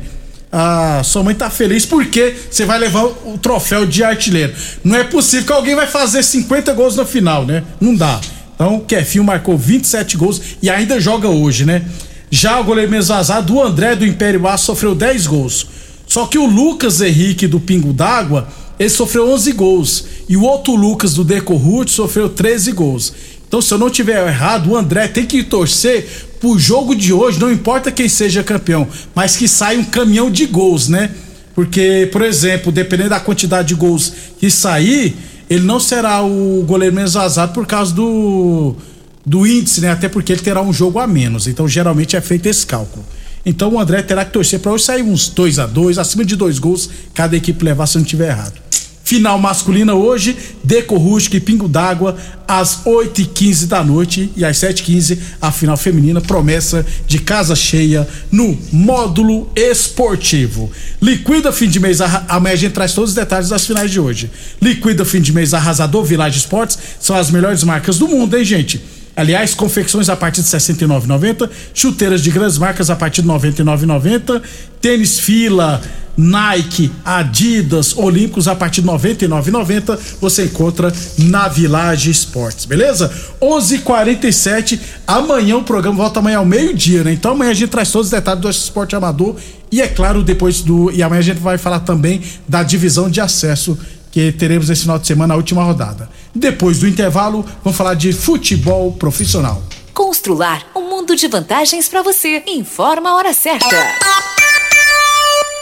Ah, 0.53 1.01
sua 1.03 1.23
mãe 1.23 1.35
tá 1.35 1.49
feliz 1.49 1.87
porque 1.87 2.35
você 2.51 2.67
vai 2.67 2.79
levar 2.79 3.03
o 3.03 3.39
troféu 3.41 3.87
de 3.87 4.05
artilheiro. 4.05 4.53
Não 4.85 4.95
é 4.95 5.05
possível 5.05 5.47
que 5.47 5.53
alguém 5.55 5.75
vai 5.75 5.87
fazer 5.87 6.23
50 6.23 6.71
gols 6.75 6.97
no 6.97 7.07
final, 7.07 7.47
né? 7.47 7.65
Não 7.81 7.95
dá. 7.95 8.21
Então, 8.55 8.77
o 8.77 8.81
Kefinho 8.83 9.25
marcou 9.25 9.57
27 9.57 10.19
gols 10.19 10.39
e 10.61 10.69
ainda 10.69 11.01
joga 11.01 11.31
hoje, 11.31 11.65
né? 11.65 11.83
Já 12.31 12.61
o 12.61 12.65
goleiro 12.65 12.91
mesmo 12.91 13.15
vazado, 13.15 13.55
o 13.55 13.63
André 13.63 13.97
do 13.97 14.05
Império 14.05 14.47
A 14.47 14.59
sofreu 14.59 14.95
10 14.95 15.27
gols. 15.27 15.67
Só 16.07 16.27
que 16.27 16.37
o 16.37 16.45
Lucas 16.45 17.01
Henrique 17.01 17.47
do 17.47 17.59
Pingo 17.59 17.91
d'Água, 17.91 18.49
ele 18.79 18.91
sofreu 18.91 19.31
11 19.31 19.51
gols. 19.53 20.05
E 20.29 20.37
o 20.37 20.43
outro 20.43 20.75
Lucas 20.75 21.15
do 21.15 21.25
Deco 21.25 21.55
Ruth 21.55 21.89
sofreu 21.89 22.29
13 22.29 22.73
gols. 22.73 23.15
Então, 23.49 23.63
se 23.63 23.73
eu 23.73 23.79
não 23.79 23.89
tiver 23.89 24.27
errado, 24.27 24.71
o 24.71 24.77
André 24.77 25.09
tem 25.09 25.25
que 25.25 25.43
torcer 25.43 26.07
pro 26.45 26.59
jogo 26.59 26.95
de 26.95 27.11
hoje, 27.11 27.41
não 27.41 27.51
importa 27.51 27.91
quem 27.91 28.07
seja 28.07 28.45
campeão, 28.45 28.87
mas 29.15 29.35
que 29.35 29.49
saia 29.49 29.79
um 29.79 29.85
caminhão 29.85 30.31
de 30.31 30.45
gols, 30.45 30.89
né? 30.89 31.11
Porque, 31.55 32.07
por 32.13 32.21
exemplo, 32.21 32.71
dependendo 32.71 33.11
da 33.11 33.21
quantidade 33.21 33.69
de 33.69 33.75
gols 33.75 34.13
que 34.39 34.51
sair, 34.51 35.17
ele 35.49 35.65
não 35.65 35.81
será 35.81 36.23
o 36.23 36.63
goleiro 36.67 36.95
menos 36.95 37.15
vazado 37.15 37.55
por 37.55 37.67
causa 37.67 37.95
do, 37.95 38.77
do 39.25 39.47
índice, 39.47 39.81
né? 39.81 39.91
Até 39.91 40.07
porque 40.07 40.33
ele 40.33 40.43
terá 40.43 40.61
um 40.61 40.71
jogo 40.73 40.99
a 40.99 41.07
menos. 41.07 41.47
Então, 41.47 41.67
geralmente 41.67 42.15
é 42.15 42.21
feito 42.21 42.45
esse 42.45 42.67
cálculo. 42.67 43.07
Então, 43.47 43.73
o 43.73 43.81
André 43.81 44.03
terá 44.03 44.23
que 44.23 44.33
torcer 44.33 44.61
para 44.61 44.73
hoje 44.73 44.85
sair 44.85 45.03
uns 45.03 45.31
2 45.31 45.59
a 45.59 45.67
2 45.67 45.97
acima 45.97 46.27
de 46.27 46.37
dois 46.37 46.59
gols, 46.59 46.91
cada 47.15 47.35
equipe 47.35 47.65
levar 47.65 47.87
se 47.87 47.97
não 47.97 48.05
tiver 48.05 48.29
errado. 48.29 48.63
Final 49.05 49.39
masculina 49.39 49.95
hoje, 49.95 50.35
Deco 50.65 50.97
Rústico 50.97 51.37
e 51.37 51.41
Pingo 51.41 51.69
d'Água, 51.69 52.17
às 52.49 52.85
8h15 52.85 53.67
da 53.67 53.85
noite 53.85 54.33
e 54.35 54.43
às 54.43 54.57
7h15 54.57 55.19
a 55.43 55.53
final 55.53 55.77
feminina, 55.77 56.23
promessa 56.23 56.85
de 57.07 57.19
casa 57.19 57.55
cheia 57.55 58.09
no 58.33 58.59
módulo 58.73 59.51
esportivo. 59.55 60.73
Liquida 61.03 61.53
fim 61.53 61.69
de 61.69 61.79
mês, 61.79 62.01
amanhã 62.01 62.55
a 62.55 62.57
gente 62.57 62.73
traz 62.73 62.95
todos 62.95 63.11
os 63.11 63.17
detalhes 63.17 63.51
das 63.51 63.67
finais 63.67 63.91
de 63.91 64.01
hoje. 64.01 64.31
Liquida 64.61 65.05
fim 65.05 65.21
de 65.21 65.35
mês 65.35 65.53
arrasador, 65.53 66.03
Village 66.03 66.39
Esportes, 66.39 66.79
são 66.99 67.15
as 67.15 67.31
melhores 67.31 67.63
marcas 67.63 67.99
do 67.99 68.09
mundo, 68.09 68.35
hein, 68.39 68.45
gente? 68.45 68.81
Aliás, 69.16 69.54
confecções 69.54 70.09
a 70.09 70.16
partir 70.16 70.42
de 70.42 70.50
R$ 70.50 70.59
69,90, 70.59 71.49
chuteiras 71.73 72.23
de 72.23 72.30
grandes 72.30 72.59
marcas 72.59 72.90
a 72.90 72.97
partir 72.97 73.23
de 73.23 73.28
R$ 73.28 73.35
99,90, 73.35 74.42
tênis 74.80 75.21
fila, 75.21 75.80
Nike, 76.16 76.92
Adidas, 77.04 77.97
Olímpicos 77.97 78.47
a 78.47 78.54
partir 78.54 78.83
de 78.83 78.88
99,90 78.88 79.99
você 80.21 80.44
encontra 80.44 80.92
na 81.18 81.49
Village 81.49 82.11
Esportes, 82.11 82.64
beleza? 82.64 83.12
11:47 83.40 84.78
amanhã 85.06 85.56
o 85.56 85.64
programa 85.64 85.97
volta 85.97 86.21
amanhã 86.21 86.38
ao 86.38 86.47
meio-dia, 86.47 87.02
né? 87.02 87.12
Então 87.12 87.33
amanhã 87.33 87.50
a 87.50 87.54
gente 87.54 87.71
traz 87.71 87.90
todos 87.90 88.09
os 88.09 88.12
detalhes 88.12 88.40
do 88.40 88.49
esporte 88.49 88.94
amador 88.94 89.37
e 89.73 89.80
é 89.80 89.88
claro, 89.88 90.23
depois 90.23 90.61
do 90.61 90.90
e 90.92 91.02
amanhã 91.02 91.18
a 91.18 91.25
gente 91.25 91.40
vai 91.40 91.59
falar 91.59 91.80
também 91.80 92.23
da 92.47 92.62
divisão 92.62 93.11
de 93.11 93.21
acesso 93.21 93.76
que 94.12 94.30
teremos 94.30 94.71
esse 94.71 94.83
final 94.83 94.99
de 94.99 95.06
semana 95.09 95.35
a 95.35 95.37
última 95.37 95.64
rodada. 95.64 96.09
Depois 96.35 96.81
do 96.81 96.88
intervalo, 96.88 97.45
vamos 97.62 97.76
falar 97.76 97.95
de 97.95 98.12
futebol 98.12 98.93
profissional. 98.93 99.62
Constrular 99.93 100.67
um 100.75 100.88
mundo 100.88 101.14
de 101.14 101.29
vantagens 101.29 101.88
para 101.88 102.03
você. 102.03 102.43
Informa 102.47 103.11
a 103.11 103.14
hora 103.14 103.33
certa. 103.33 103.76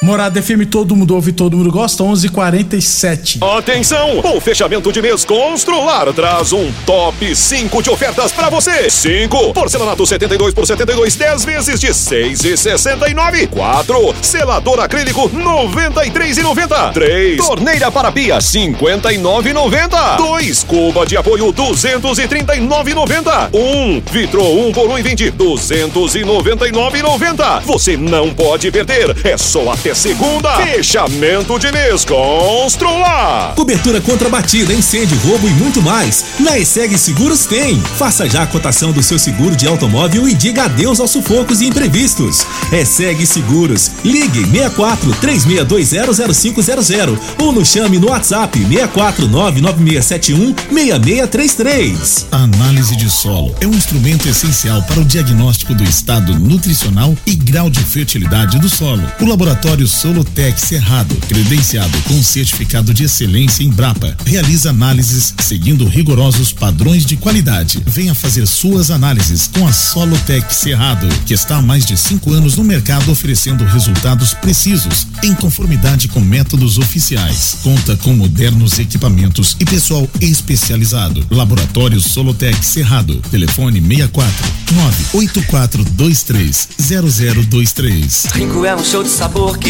Morada 0.02 0.42
FM, 0.42 0.66
todo 0.68 0.96
mundo 0.96 1.14
ouve, 1.14 1.30
todo 1.30 1.56
mundo 1.56 1.70
gosta, 1.70 2.02
11:47. 2.02 3.38
Atenção! 3.40 4.18
O 4.34 4.40
fechamento 4.40 4.90
de 4.90 5.00
mês 5.00 5.24
Constrular 5.24 6.12
traz 6.12 6.52
um 6.52 6.72
top 6.84 7.36
5 7.36 7.80
de 7.80 7.88
ofertas 7.88 8.32
para 8.32 8.50
você. 8.50 8.90
5. 8.90 9.54
Porcelanato 9.54 10.04
72 10.04 10.52
por 10.52 10.66
72, 10.66 11.14
10 11.14 11.44
vezes 11.44 11.78
de 11.78 11.86
6,69. 11.86 13.46
4. 13.46 14.14
Selador 14.20 14.80
acrílico 14.80 15.30
93,90. 15.30 16.92
3. 16.92 17.36
Torneira 17.36 17.88
para 17.92 18.10
pia 18.10 18.38
59,90. 18.38 20.16
2. 20.16 20.64
Cuba 20.64 21.06
de 21.06 21.16
apoio 21.16 21.52
239,90. 21.52 23.50
1. 23.54 24.02
Vitro 24.10 24.42
1 24.42 24.72
por 24.72 24.88
1,20 24.88 25.30
299,90. 25.30 27.60
Você 27.66 27.96
não 27.96 28.34
pode 28.34 28.68
perder. 28.72 29.14
É 29.24 29.38
só 29.38 29.70
até 29.70 29.91
segunda. 29.94 30.56
Fechamento 30.56 31.58
de 31.58 31.70
mês 31.72 32.04
Constrular. 32.04 33.54
Cobertura 33.54 34.00
contra 34.00 34.28
batida, 34.28 34.72
incêndio, 34.72 35.18
roubo 35.18 35.46
e 35.46 35.50
muito 35.52 35.82
mais. 35.82 36.24
Na 36.40 36.58
ESEG 36.58 36.96
Seguros 36.98 37.46
tem. 37.46 37.80
Faça 37.98 38.28
já 38.28 38.42
a 38.42 38.46
cotação 38.46 38.92
do 38.92 39.02
seu 39.02 39.18
seguro 39.18 39.54
de 39.56 39.66
automóvel 39.66 40.28
e 40.28 40.34
diga 40.34 40.64
adeus 40.64 41.00
aos 41.00 41.10
sufocos 41.10 41.60
e 41.60 41.66
imprevistos. 41.66 42.46
ESEG 42.72 43.26
Seguros. 43.26 43.90
Ligue 44.04 44.44
64 44.46 45.10
36200500 45.20 47.18
ou 47.38 47.52
nos 47.52 47.68
chame 47.68 47.98
no 47.98 48.10
WhatsApp 48.10 48.58
64 48.58 49.28
99671 49.28 50.54
6633. 50.70 52.26
A 52.32 52.38
análise 52.38 52.96
de 52.96 53.10
solo 53.10 53.54
é 53.60 53.66
um 53.66 53.72
instrumento 53.72 54.28
essencial 54.28 54.82
para 54.82 55.00
o 55.00 55.04
diagnóstico 55.04 55.74
do 55.74 55.84
estado 55.84 56.38
nutricional 56.38 57.16
e 57.26 57.34
grau 57.34 57.68
de 57.68 57.80
fertilidade 57.80 58.58
do 58.58 58.68
solo. 58.68 59.02
O 59.20 59.24
laboratório 59.24 59.81
Solotec 59.86 60.60
Cerrado, 60.60 61.14
credenciado 61.28 61.96
com 62.02 62.22
certificado 62.22 62.92
de 62.92 63.04
excelência 63.04 63.62
em 63.62 63.70
Brapa, 63.70 64.16
realiza 64.24 64.70
análises 64.70 65.34
seguindo 65.40 65.86
rigorosos 65.86 66.52
padrões 66.52 67.04
de 67.04 67.16
qualidade. 67.16 67.82
Venha 67.86 68.14
fazer 68.14 68.46
suas 68.46 68.90
análises 68.90 69.48
com 69.52 69.66
a 69.66 69.72
Solotec 69.72 70.54
Cerrado, 70.54 71.08
que 71.26 71.34
está 71.34 71.56
há 71.56 71.62
mais 71.62 71.84
de 71.84 71.96
cinco 71.96 72.32
anos 72.32 72.56
no 72.56 72.64
mercado 72.64 73.10
oferecendo 73.10 73.64
resultados 73.64 74.34
precisos, 74.34 75.06
em 75.22 75.34
conformidade 75.34 76.08
com 76.08 76.20
métodos 76.20 76.78
oficiais. 76.78 77.58
Conta 77.62 77.96
com 77.96 78.12
modernos 78.14 78.78
equipamentos 78.78 79.56
e 79.60 79.64
pessoal 79.64 80.08
especializado. 80.20 81.26
Laboratório 81.30 82.00
Solotec 82.00 82.64
Cerrado. 82.64 83.16
Telefone 83.30 83.80
64 83.80 84.32
98423 84.72 86.68
0023. 86.78 88.26
Rinco 88.32 88.64
é 88.64 88.74
um 88.74 88.84
show 88.84 89.02
de 89.02 89.10
sabor 89.10 89.58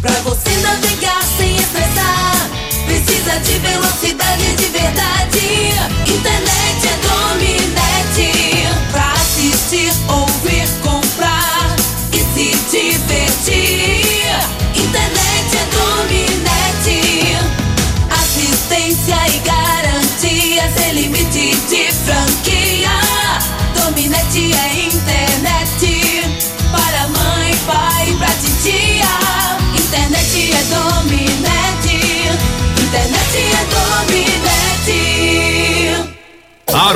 Pra 0.00 0.12
você 0.22 0.50
navegar 0.62 1.29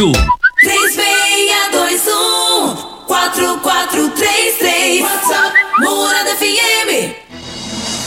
3621 0.00 0.16
4433 3.06 5.02
WhatsApp 5.02 5.52
Morada 5.80 6.34
FM 6.40 7.19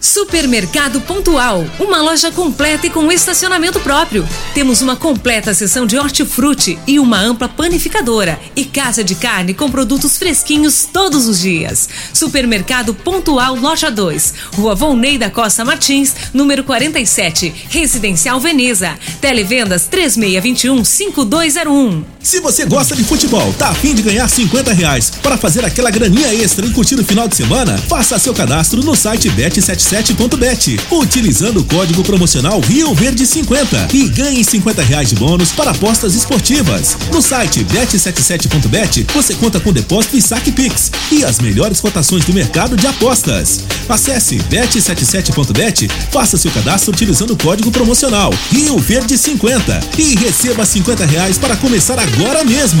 Supermercado 0.00 1.00
Pontual, 1.02 1.66
uma 1.78 2.00
loja 2.00 2.32
completa 2.32 2.86
e 2.86 2.90
com 2.90 3.12
estacionamento 3.12 3.78
próprio. 3.80 4.26
Temos 4.54 4.80
uma 4.80 4.96
completa 4.96 5.52
seção 5.52 5.84
de 5.84 5.98
hortifruti 5.98 6.78
e 6.86 6.98
uma 6.98 7.20
ampla 7.20 7.50
panificadora 7.50 8.40
e 8.56 8.64
casa 8.64 9.04
de 9.04 9.14
carne 9.14 9.52
com 9.52 9.70
produtos 9.70 10.16
fresquinhos 10.16 10.88
todos 10.90 11.28
os 11.28 11.40
dias. 11.40 11.86
Supermercado 12.14 12.94
Pontual 12.94 13.56
Loja 13.56 13.90
2, 13.90 14.32
Rua 14.54 14.74
Volney 14.74 15.18
da 15.18 15.28
Costa 15.28 15.66
Martins, 15.66 16.14
número 16.32 16.64
47, 16.64 17.52
Residencial 17.68 18.40
Veneza. 18.40 18.98
Televendas 19.20 19.86
3621-5201. 19.92 22.04
Se 22.22 22.40
você 22.40 22.64
gosta 22.64 22.96
de 22.96 23.04
futebol, 23.04 23.52
tá 23.58 23.68
afim 23.68 23.94
de 23.94 24.00
ganhar 24.02 24.28
50 24.28 24.72
reais 24.72 25.10
para 25.22 25.36
fazer 25.36 25.62
aquela 25.64 25.90
graninha 25.90 26.32
extra 26.34 26.64
e 26.64 26.70
curtir 26.70 26.94
o 26.94 27.04
final 27.04 27.28
de 27.28 27.36
semana, 27.36 27.76
faça 27.76 28.18
seu 28.18 28.32
cadastro 28.32 28.82
no 28.82 28.94
site 28.94 29.28
bet77.bet, 29.90 30.78
utilizando 30.92 31.60
o 31.60 31.64
código 31.64 32.04
promocional 32.04 32.60
Rio 32.60 32.94
Verde 32.94 33.26
50 33.26 33.88
e 33.92 34.08
ganhe 34.08 34.44
50 34.44 34.82
reais 34.82 35.08
de 35.08 35.16
bônus 35.16 35.50
para 35.50 35.72
apostas 35.72 36.14
esportivas. 36.14 36.96
No 37.12 37.20
site 37.20 37.64
bet77.bet 37.64 39.06
você 39.12 39.34
conta 39.34 39.58
com 39.58 39.72
depósito 39.72 40.16
e 40.16 40.22
saque 40.22 40.52
Pix 40.52 40.92
e 41.10 41.24
as 41.24 41.40
melhores 41.40 41.80
cotações 41.80 42.24
do 42.24 42.32
mercado 42.32 42.76
de 42.76 42.86
apostas. 42.86 43.64
Acesse 43.88 44.36
bet77.bet, 44.36 45.88
faça 46.12 46.38
seu 46.38 46.52
cadastro 46.52 46.92
utilizando 46.92 47.32
o 47.32 47.36
código 47.36 47.72
promocional 47.72 48.32
Rio 48.52 48.78
Verde 48.78 49.18
50 49.18 49.80
e 49.98 50.14
receba 50.14 50.64
50 50.64 51.04
reais 51.04 51.36
para 51.36 51.56
começar 51.56 51.98
agora 51.98 52.44
mesmo. 52.44 52.80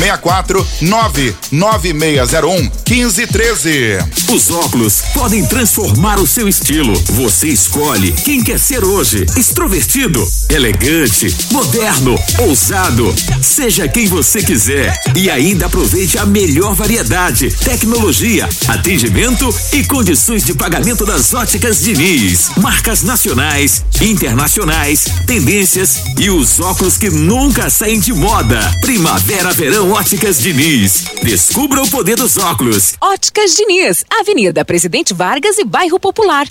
64 0.01 0.65
99601 0.81 2.71
1513. 2.89 3.99
Os 4.33 4.49
óculos 4.49 5.01
podem 5.13 5.45
transformar 5.45 6.19
o 6.19 6.25
seu 6.25 6.47
estilo. 6.47 6.93
Você 7.11 7.49
escolhe 7.49 8.11
quem 8.11 8.41
quer 8.43 8.59
ser 8.59 8.83
hoje. 8.83 9.25
Extrovertido, 9.37 10.27
elegante, 10.49 11.35
moderno, 11.51 12.15
ousado. 12.39 13.13
Seja 13.41 13.87
quem 13.87 14.07
você 14.07 14.41
quiser. 14.41 14.99
E 15.15 15.29
ainda 15.29 15.67
aproveite 15.67 16.17
a 16.17 16.25
melhor 16.25 16.73
variedade, 16.73 17.51
tecnologia, 17.63 18.49
atendimento 18.67 19.53
e 19.73 19.83
condições 19.83 20.43
de 20.43 20.53
pagamento 20.53 21.05
das 21.05 21.33
óticas 21.33 21.81
Diniz. 21.81 22.49
Marcas 22.57 23.03
nacionais, 23.03 23.83
internacionais, 24.01 25.05
tendências 25.27 26.01
e 26.17 26.29
os 26.29 26.59
óculos 26.59 26.97
que 26.97 27.09
nunca 27.09 27.69
saem 27.69 27.99
de 27.99 28.13
moda. 28.13 28.59
Primavera, 28.81 29.51
verão, 29.51 29.90
óticas 29.91 30.39
Diniz. 30.39 31.03
Descubra 31.21 31.81
o 31.81 31.89
poder 31.89 32.15
dos 32.15 32.37
óculos. 32.37 32.93
Óticas 33.01 33.55
Diniz, 33.55 34.05
Avenida 34.09 34.63
Presidente 34.63 35.13
Vargas 35.13 35.57
e 35.57 35.65
Bairro 35.65 35.99
Popular. 35.99 36.47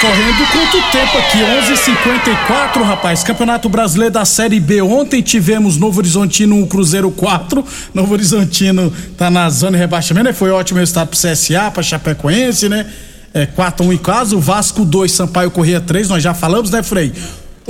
Correndo 0.00 0.46
quanto 0.52 0.90
tempo 0.90 1.18
aqui? 1.18 1.38
11:54, 1.38 2.82
rapaz. 2.82 3.22
Campeonato 3.22 3.68
Brasileiro 3.68 4.12
da 4.12 4.24
Série 4.24 4.58
B. 4.58 4.82
Ontem 4.82 5.22
tivemos 5.22 5.76
Novo 5.76 6.00
Horizontino 6.00 6.56
1, 6.56 6.66
Cruzeiro 6.66 7.10
4. 7.10 7.64
Novo 7.94 8.12
Horizontino 8.12 8.92
tá 9.16 9.30
na 9.30 9.48
zona 9.50 9.72
de 9.72 9.78
rebaixamento, 9.78 10.26
né? 10.26 10.32
Foi 10.32 10.50
ótimo 10.50 10.80
resultado 10.80 11.08
pro 11.08 11.18
CSA, 11.18 11.70
pra 11.70 11.82
Chapecoense, 11.82 12.68
né? 12.68 12.86
É 13.32 13.46
4 13.46 13.86
1 13.86 13.92
em 13.92 13.98
casa, 13.98 14.34
o 14.34 14.40
Vasco 14.40 14.84
2, 14.84 15.12
Sampaio 15.12 15.50
Corrêa 15.50 15.80
3, 15.80 16.08
nós 16.08 16.22
já 16.22 16.34
falamos, 16.34 16.70
né, 16.70 16.82
Frei? 16.82 17.12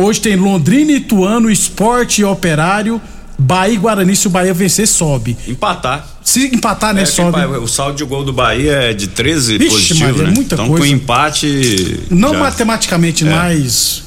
Hoje 0.01 0.21
tem 0.21 0.37
Londrina, 0.37 0.93
Ituano, 0.93 1.51
Esporte 1.51 2.21
e 2.21 2.25
Operário, 2.25 3.01
Bahia 3.37 3.75
e 3.75 3.77
Guarani, 3.77 4.15
se 4.15 4.29
o 4.29 4.31
Bahia 4.31 4.55
vencer, 4.55 4.87
sobe. 4.87 5.37
Empatar. 5.47 6.07
Se 6.23 6.47
empatar, 6.55 6.95
né, 6.95 7.03
É, 7.03 7.05
sobe. 7.07 7.41
O 7.59 7.67
saldo 7.67 7.97
de 7.97 8.05
gol 8.05 8.25
do 8.25 8.33
Bahia 8.33 8.73
é 8.75 8.93
de 8.93 9.09
13 9.09 9.59
Vixe, 9.59 9.71
positivo, 9.71 10.01
Maria, 10.05 10.23
né? 10.25 10.31
muita 10.35 10.55
então 10.55 10.69
coisa. 10.69 10.81
com 10.85 10.87
empate. 10.87 12.01
Não 12.11 12.33
já- 12.33 12.39
matematicamente, 12.39 13.27
É. 13.27 13.31
mas 13.31 14.03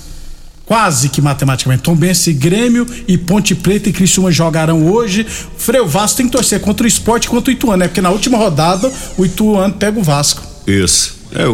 quase 0.66 1.10
que 1.10 1.22
matematicamente. 1.22 1.84
Tombense, 1.84 2.32
Grêmio 2.32 2.88
e 3.08 3.18
Ponte 3.18 3.54
Preta 3.54 3.90
e 3.90 3.94
Criciúma 3.94 4.32
jogarão 4.32 4.86
hoje. 4.90 5.26
Freio 5.58 5.88
Vasco 5.88 6.18
tem 6.18 6.26
que 6.28 6.32
torcer 6.32 6.62
contra 6.62 6.86
o 6.86 6.88
esporte 6.88 7.26
e 7.26 7.28
contra 7.30 7.52
o 7.52 7.54
Ituano, 7.54 7.78
né? 7.78 7.88
Porque 7.90 8.00
na 8.02 8.12
última 8.12 8.38
rodada 8.38 8.90
o 9.18 9.26
Ituano 9.26 9.74
pega 9.74 10.00
o 10.00 10.04
Vasco. 10.04 10.42
Isso. 10.66 11.20
É, 11.34 11.48
o, 11.48 11.54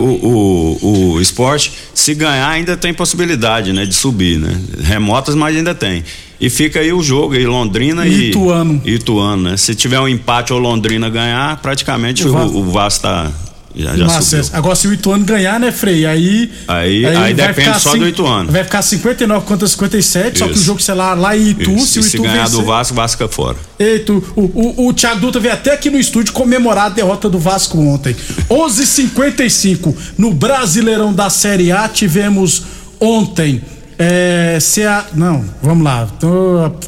o, 0.81 1.11
o 1.13 1.21
esporte, 1.21 1.71
se 1.93 2.13
ganhar, 2.15 2.49
ainda 2.49 2.75
tem 2.75 2.93
possibilidade, 2.93 3.71
né? 3.73 3.85
De 3.85 3.93
subir, 3.93 4.39
né? 4.39 4.59
Remotas, 4.81 5.35
mas 5.35 5.55
ainda 5.55 5.75
tem. 5.75 6.03
E 6.39 6.49
fica 6.49 6.79
aí 6.79 6.93
o 6.93 7.01
jogo 7.01 7.33
aí, 7.33 7.45
Londrina 7.45 8.05
e. 8.07 8.29
Ituano. 8.29 8.81
Ituano, 8.85 9.43
né? 9.51 9.57
Se 9.57 9.73
tiver 9.75 9.99
um 9.99 10.07
empate 10.07 10.53
ou 10.53 10.59
Londrina 10.59 11.09
ganhar, 11.09 11.57
praticamente 11.61 12.23
O 12.25 12.29
o, 12.29 12.33
Vasco- 12.33 12.57
o 12.57 12.71
Vasco 12.71 13.01
tá. 13.03 13.31
Já, 13.77 13.95
já 13.95 14.21
subiu. 14.21 14.45
Agora, 14.53 14.75
se 14.75 14.87
o 14.87 14.93
Ituano 14.93 15.23
ganhar, 15.23 15.59
né, 15.59 15.71
Frei? 15.71 16.05
Aí. 16.05 16.51
Aí, 16.67 17.05
aí, 17.05 17.13
vai 17.13 17.33
depende 17.33 17.79
só 17.79 17.91
cin- 17.91 17.99
do 17.99 18.07
Ituano. 18.07 18.51
Vai 18.51 18.63
ficar 18.63 18.81
59 18.81 19.45
contra 19.45 19.67
57, 19.67 20.39
só 20.39 20.45
que 20.45 20.51
o 20.51 20.55
Isso. 20.55 20.63
jogo, 20.63 20.81
sei 20.81 20.95
lá, 20.95 21.13
lá 21.13 21.37
em 21.37 21.49
Itu, 21.49 21.71
Isso. 21.71 21.85
se 21.85 21.99
o 21.99 22.03
se 22.03 22.15
Itu 22.17 22.23
ganhar 22.23 22.45
vencer. 22.45 22.59
do 22.59 22.65
Vasco, 22.65 22.95
Vasco 22.95 23.17
fica 23.21 23.29
fora. 23.33 23.55
Eita, 23.77 24.11
o, 24.13 24.23
o, 24.35 24.87
o 24.87 24.93
Thiago 24.93 25.19
Dutra 25.21 25.39
veio 25.39 25.53
até 25.53 25.73
aqui 25.73 25.89
no 25.91 25.99
estúdio 25.99 26.33
comemorar 26.33 26.85
a 26.87 26.89
derrota 26.89 27.29
do 27.29 27.37
Vasco 27.37 27.77
ontem. 27.79 28.15
11:55 28.49 29.95
no 30.17 30.33
Brasileirão 30.33 31.13
da 31.13 31.29
Série 31.29 31.71
A 31.71 31.87
tivemos 31.87 32.63
ontem. 32.99 33.61
É, 33.99 34.57
CA, 34.61 35.05
não, 35.15 35.43
vamos 35.61 35.83
lá. 35.83 36.07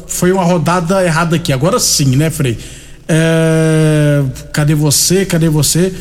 Foi 0.06 0.30
uma 0.32 0.44
rodada 0.44 1.04
errada 1.04 1.36
aqui. 1.36 1.52
Agora 1.52 1.78
sim, 1.80 2.16
né, 2.16 2.30
Frei? 2.30 2.56
É, 3.08 4.22
cadê 4.52 4.74
você? 4.74 5.24
Cadê 5.24 5.48
você? 5.48 5.92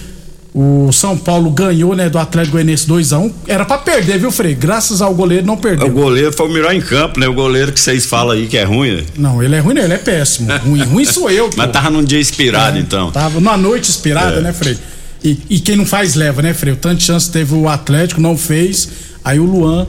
O 0.54 0.92
São 0.92 1.16
Paulo 1.16 1.52
ganhou, 1.52 1.96
né, 1.96 2.10
do 2.10 2.18
Atlético 2.18 2.54
Goianiense 2.54 2.88
2x1. 2.88 3.32
Era 3.48 3.64
pra 3.66 3.78
perder, 3.78 4.18
viu, 4.18 4.32
Frei? 4.32 4.56
Graças 4.56 5.00
ao 5.00 5.14
goleiro 5.14 5.46
não 5.46 5.56
perdeu. 5.56 5.88
O 5.88 5.92
goleiro 5.92 6.34
foi 6.34 6.48
o 6.48 6.52
melhor 6.52 6.74
em 6.74 6.82
campo, 6.82 7.20
né? 7.20 7.28
O 7.28 7.34
goleiro 7.34 7.72
que 7.72 7.80
vocês 7.80 8.06
falam 8.08 8.32
aí 8.32 8.48
que 8.48 8.58
é 8.58 8.64
ruim, 8.64 8.96
né? 8.98 9.04
Não, 9.16 9.44
ele 9.44 9.56
é 9.56 9.60
ruim, 9.60 9.76
não, 9.76 9.84
ele 9.84 9.94
é 9.94 9.98
péssimo. 10.00 10.50
Ruim, 10.66 10.82
ruim 10.84 11.06
sou 11.06 11.30
eu. 11.30 11.50
Mas 11.56 11.68
pô. 11.68 11.72
tava 11.72 11.92
num 11.92 12.04
dia 12.04 12.20
inspirado, 12.20 12.80
então. 12.80 13.12
Tava 13.12 13.36
numa 13.40 13.56
noite 13.56 13.90
inspirada, 13.90 14.38
É. 14.38 14.42
né, 14.42 14.52
Frei? 14.52 14.76
E, 15.24 15.38
e 15.52 15.60
quem 15.60 15.76
não 15.76 15.86
faz 15.86 16.16
leva, 16.16 16.42
né, 16.42 16.52
Frei? 16.54 16.76
Tanto 16.76 17.04
chance 17.04 17.30
teve 17.30 17.54
o 17.54 17.70
Atlético, 17.70 18.20
não 18.20 18.36
fez. 18.36 18.90
Aí 19.24 19.40
o 19.40 19.44
Luan 19.46 19.86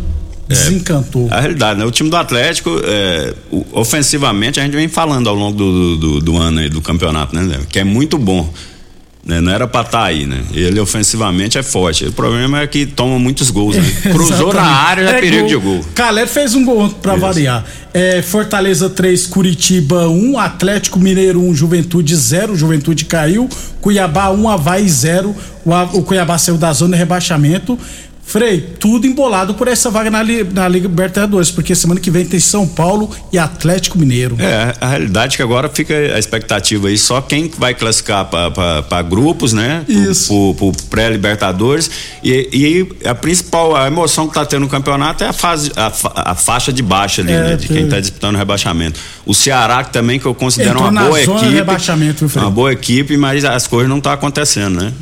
É. 0.47 0.53
desencantou. 0.53 1.29
A 1.31 1.41
realidade, 1.41 1.79
né? 1.79 1.87
O 1.87 1.91
time 1.91 2.11
do 2.11 2.17
Atlético, 2.17 2.71
é, 2.85 3.33
ofensivamente, 3.73 4.61
a 4.61 4.63
gente 4.63 4.77
vem 4.77 4.89
falando 4.89 5.27
ao 5.29 5.35
longo 5.35 5.57
do, 5.57 5.97
do, 5.97 6.21
do 6.21 6.37
ano 6.37 6.61
aí, 6.61 6.69
do 6.69 6.83
campeonato, 6.83 7.35
né, 7.35 7.43
Léo? 7.43 7.67
Que 7.67 7.79
é 7.79 7.85
muito 7.85 8.19
bom. 8.19 8.53
Né? 9.25 9.41
Não 9.41 9.53
era 9.53 9.67
pra 9.69 9.83
estar 9.83 10.05
aí, 10.05 10.27
né? 10.27 10.43
Ele 10.53 10.81
ofensivamente 10.81 11.59
é 11.59 11.63
forte. 11.63 12.07
O 12.07 12.13
problema 12.13 12.61
é 12.61 12.67
que 12.67 12.87
toma 12.87 13.19
muitos 13.19 13.51
gols, 13.51 13.77
né? 13.77 13.85
Cruzou 14.13 14.53
na 14.53 14.63
área, 14.63 15.05
já 15.05 15.11
é 15.11 15.21
perigo 15.21 15.47
de 15.47 15.57
gol. 15.57 15.85
Caleb 15.95 16.29
fez 16.29 16.55
um 16.55 16.65
gol 16.65 16.89
pra 16.89 17.17
variar. 17.17 17.65
É, 17.93 18.23
Fortaleza 18.23 18.89
3, 18.89 19.27
Curitiba 19.27 20.09
1, 20.09 20.39
Atlético 20.39 20.99
Mineiro 20.99 21.43
1, 21.43 21.55
Juventude 21.55 22.17
0, 22.17 22.57
Juventude 22.57 23.05
caiu. 23.05 23.49
Cuiabá 23.81 24.31
1, 24.31 24.49
Havaí 24.49 24.89
0. 24.89 25.35
O, 25.65 25.99
o 25.99 26.03
Cuiabá 26.03 26.39
saiu 26.39 26.57
da 26.57 26.73
zona 26.73 26.97
de 26.97 26.99
rebaixamento. 26.99 27.79
Frei, 28.23 28.61
tudo 28.79 29.09
embolado 29.09 29.55
por 29.55 29.67
essa 29.67 29.91
vaga 29.91 30.09
na, 30.09 30.19
na 30.23 30.69
Liga 30.69 30.87
Libertadores, 30.87 31.51
porque 31.51 31.75
semana 31.75 31.99
que 31.99 32.13
vem 32.13 32.25
tem 32.25 32.39
São 32.39 32.65
Paulo 32.65 33.11
e 33.33 33.39
Atlético 33.39 33.99
Mineiro. 33.99 34.37
É, 34.39 34.73
a 34.81 34.89
realidade 34.91 35.35
é 35.35 35.37
que 35.37 35.43
agora 35.43 35.69
fica 35.69 35.93
a 35.95 36.17
expectativa 36.19 36.87
aí, 36.87 36.97
só 36.97 37.21
quem 37.21 37.51
vai 37.59 37.75
classificar 37.75 38.27
para 38.27 39.03
grupos, 39.03 39.53
né? 39.53 39.85
Isso. 39.89 40.29
Pro, 40.55 40.73
pro 40.73 40.83
pré-libertadores. 40.89 41.91
E, 42.23 42.87
e 43.03 43.09
a 43.09 43.17
principal, 43.17 43.75
a 43.75 43.89
emoção 43.89 44.29
que 44.29 44.35
tá 44.35 44.45
tendo 44.45 44.61
no 44.63 44.69
campeonato 44.69 45.25
é 45.25 45.29
a, 45.29 45.33
fase, 45.33 45.73
a, 45.77 45.93
a 46.31 46.35
faixa 46.37 46.73
de 46.73 46.83
baixa 46.85 47.23
ali, 47.23 47.33
É, 47.33 47.41
né? 47.43 47.57
De 47.57 47.67
quem 47.67 47.77
tem. 47.79 47.89
tá 47.89 47.99
disputando 48.01 48.37
o 48.37 48.39
rebaixamento. 48.39 49.01
O 49.27 49.35
Ceará 49.35 49.83
que 49.83 49.93
também, 49.93 50.21
que 50.21 50.27
eu 50.27 50.35
considero 50.37 50.71
Entrou 50.79 50.89
uma 50.91 51.03
boa 51.05 51.21
equipe. 51.21 51.49
rebaixamento, 51.53 52.19
viu, 52.21 52.29
Frei? 52.29 52.45
Uma 52.45 52.51
boa 52.51 52.73
equipe, 52.73 53.17
mas 53.17 53.45
as 53.45 53.67
coisas 53.67 53.89
não 53.91 53.99
estão 53.99 54.13
acontecendo, 54.13 54.81
né? 54.81 54.93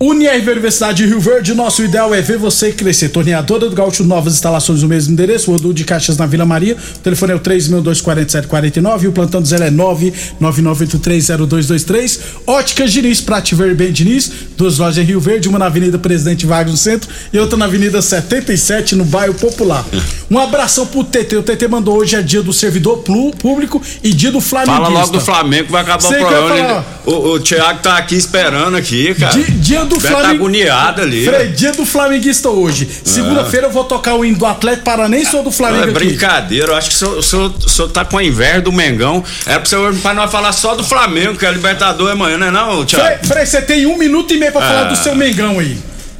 Unirv 0.00 0.48
Universidade 0.48 0.98
de 0.98 1.06
Rio 1.08 1.18
Verde, 1.18 1.52
nosso 1.54 1.82
ideal 1.82 2.14
é 2.14 2.22
ver 2.22 2.38
você 2.38 2.70
crescer. 2.70 3.08
Torneadora 3.08 3.68
do 3.68 3.74
Gaúcho, 3.74 4.04
novas 4.04 4.34
instalações 4.34 4.80
no 4.82 4.88
mesmo 4.88 5.12
endereço, 5.12 5.50
Rodul 5.50 5.72
de 5.72 5.82
Caixas 5.82 6.16
na 6.16 6.24
Vila 6.24 6.46
Maria. 6.46 6.76
O 6.76 6.98
telefone 7.00 7.32
é 7.32 7.34
o 7.34 7.40
3.24749 7.40 9.02
e 9.02 9.06
o 9.08 9.12
plantão 9.12 9.42
do 9.42 9.48
Zé 9.48 9.56
é 9.56 9.70
999830223. 9.72 12.20
Óticas 12.46 12.92
Diniz, 12.92 13.20
pra 13.20 13.42
te 13.42 13.56
ver 13.56 13.74
bem, 13.74 13.90
Diniz. 13.90 14.30
Duas 14.56 14.78
lojas 14.78 14.98
em 14.98 15.02
Rio 15.06 15.18
Verde, 15.20 15.48
uma 15.48 15.58
na 15.58 15.66
Avenida 15.66 15.98
Presidente 15.98 16.46
Vargas 16.46 16.70
no 16.72 16.78
centro 16.78 17.10
e 17.32 17.38
outra 17.38 17.56
na 17.58 17.64
Avenida 17.64 18.00
77 18.00 18.94
no 18.94 19.04
bairro 19.04 19.34
Popular. 19.34 19.84
Um 20.30 20.38
abração 20.38 20.86
pro 20.86 21.02
TT. 21.02 21.36
O 21.36 21.42
TT 21.42 21.68
mandou 21.68 21.96
hoje 21.96 22.14
é 22.14 22.20
dia 22.20 22.42
do 22.42 22.52
servidor 22.52 22.98
público 22.98 23.80
e 24.04 24.12
dia 24.12 24.30
do 24.30 24.42
Flamenguista. 24.42 24.82
Fala 24.84 25.00
logo 25.00 25.10
do 25.12 25.20
Flamengo 25.22 25.72
vai 25.72 25.80
acabar 25.80 26.02
Sei 26.02 26.22
o 26.22 26.26
programa. 26.26 26.48
falar. 26.54 27.02
O, 27.06 27.12
o 27.30 27.40
Thiago 27.40 27.80
tá 27.82 27.96
aqui 27.96 28.14
esperando 28.14 28.76
aqui, 28.76 29.14
cara. 29.14 29.32
Di- 29.32 29.50
dia 29.52 29.86
do 29.88 30.00
tá 30.00 30.08
Flamengo. 30.08 30.34
agoniado 30.34 31.02
ali. 31.02 31.24
Frei, 31.24 31.48
dia 31.48 31.72
do 31.72 31.84
Flamenguista 31.84 32.48
hoje. 32.50 32.88
Segunda-feira 33.04 33.66
eu 33.66 33.70
vou 33.70 33.84
tocar 33.84 34.14
o 34.14 34.24
hino 34.24 34.38
do 34.38 34.46
Atlético 34.46 34.84
Paranense 34.84 35.34
ou 35.34 35.42
do 35.42 35.50
Flamengo 35.50 35.86
Não, 35.86 35.88
é 35.88 35.96
aqui? 35.96 36.06
brincadeira, 36.06 36.68
eu 36.68 36.76
acho 36.76 36.90
que 36.90 36.94
o 36.96 36.98
senhor, 36.98 37.18
o 37.18 37.22
senhor- 37.22 37.54
o 37.56 37.68
senhor 37.68 37.88
tá 37.90 38.04
com 38.04 38.18
a 38.18 38.22
inveja 38.24 38.60
do 38.60 38.72
Mengão. 38.72 39.24
Era 39.46 39.58
pra, 39.60 39.68
senhor, 39.68 39.94
pra 39.96 40.14
nós 40.14 40.30
falar 40.30 40.52
só 40.52 40.74
do 40.76 40.84
Flamengo, 40.84 41.36
que 41.36 41.46
a 41.46 41.50
Libertador 41.50 42.08
é 42.08 42.12
amanhã, 42.12 42.38
não 42.38 42.46
é 42.46 42.50
não, 42.50 42.84
Thiago? 42.84 43.26
Frei, 43.26 43.44
você 43.46 43.62
tem 43.62 43.86
um 43.86 43.96
minuto 43.98 44.32
e 44.34 44.38
meio 44.38 44.52
pra 44.52 44.60
falar 44.60 44.80
Ah. 44.82 44.84
do 44.84 44.96
seu 44.96 45.14
Mengão 45.14 45.58
aí. 45.58 45.76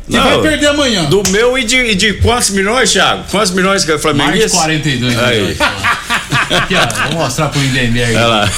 Que 0.09 0.17
Não, 0.17 0.25
vai 0.25 0.41
perder 0.41 0.69
amanhã. 0.69 1.05
Do 1.05 1.23
meu 1.29 1.59
e 1.59 1.65
de, 1.65 1.95
de 1.95 2.15
quantos 2.15 2.49
milhões, 2.49 2.91
Thiago? 2.91 3.25
Quantos 3.31 3.51
milhões 3.51 3.85
que 3.85 3.93
é 3.93 3.95
o 3.95 3.99
Flamengo? 3.99 4.31
Mais 4.31 4.43
de 4.45 4.51
42 4.51 5.19
Aí. 5.19 5.37
milhões. 5.41 5.59
Aqui, 6.51 6.75
ó, 6.75 7.09
vou 7.11 7.19
mostrar 7.19 7.49
pro 7.49 7.61
Lindenberg. 7.61 8.17
Olha 8.17 8.27
lá. 8.27 8.51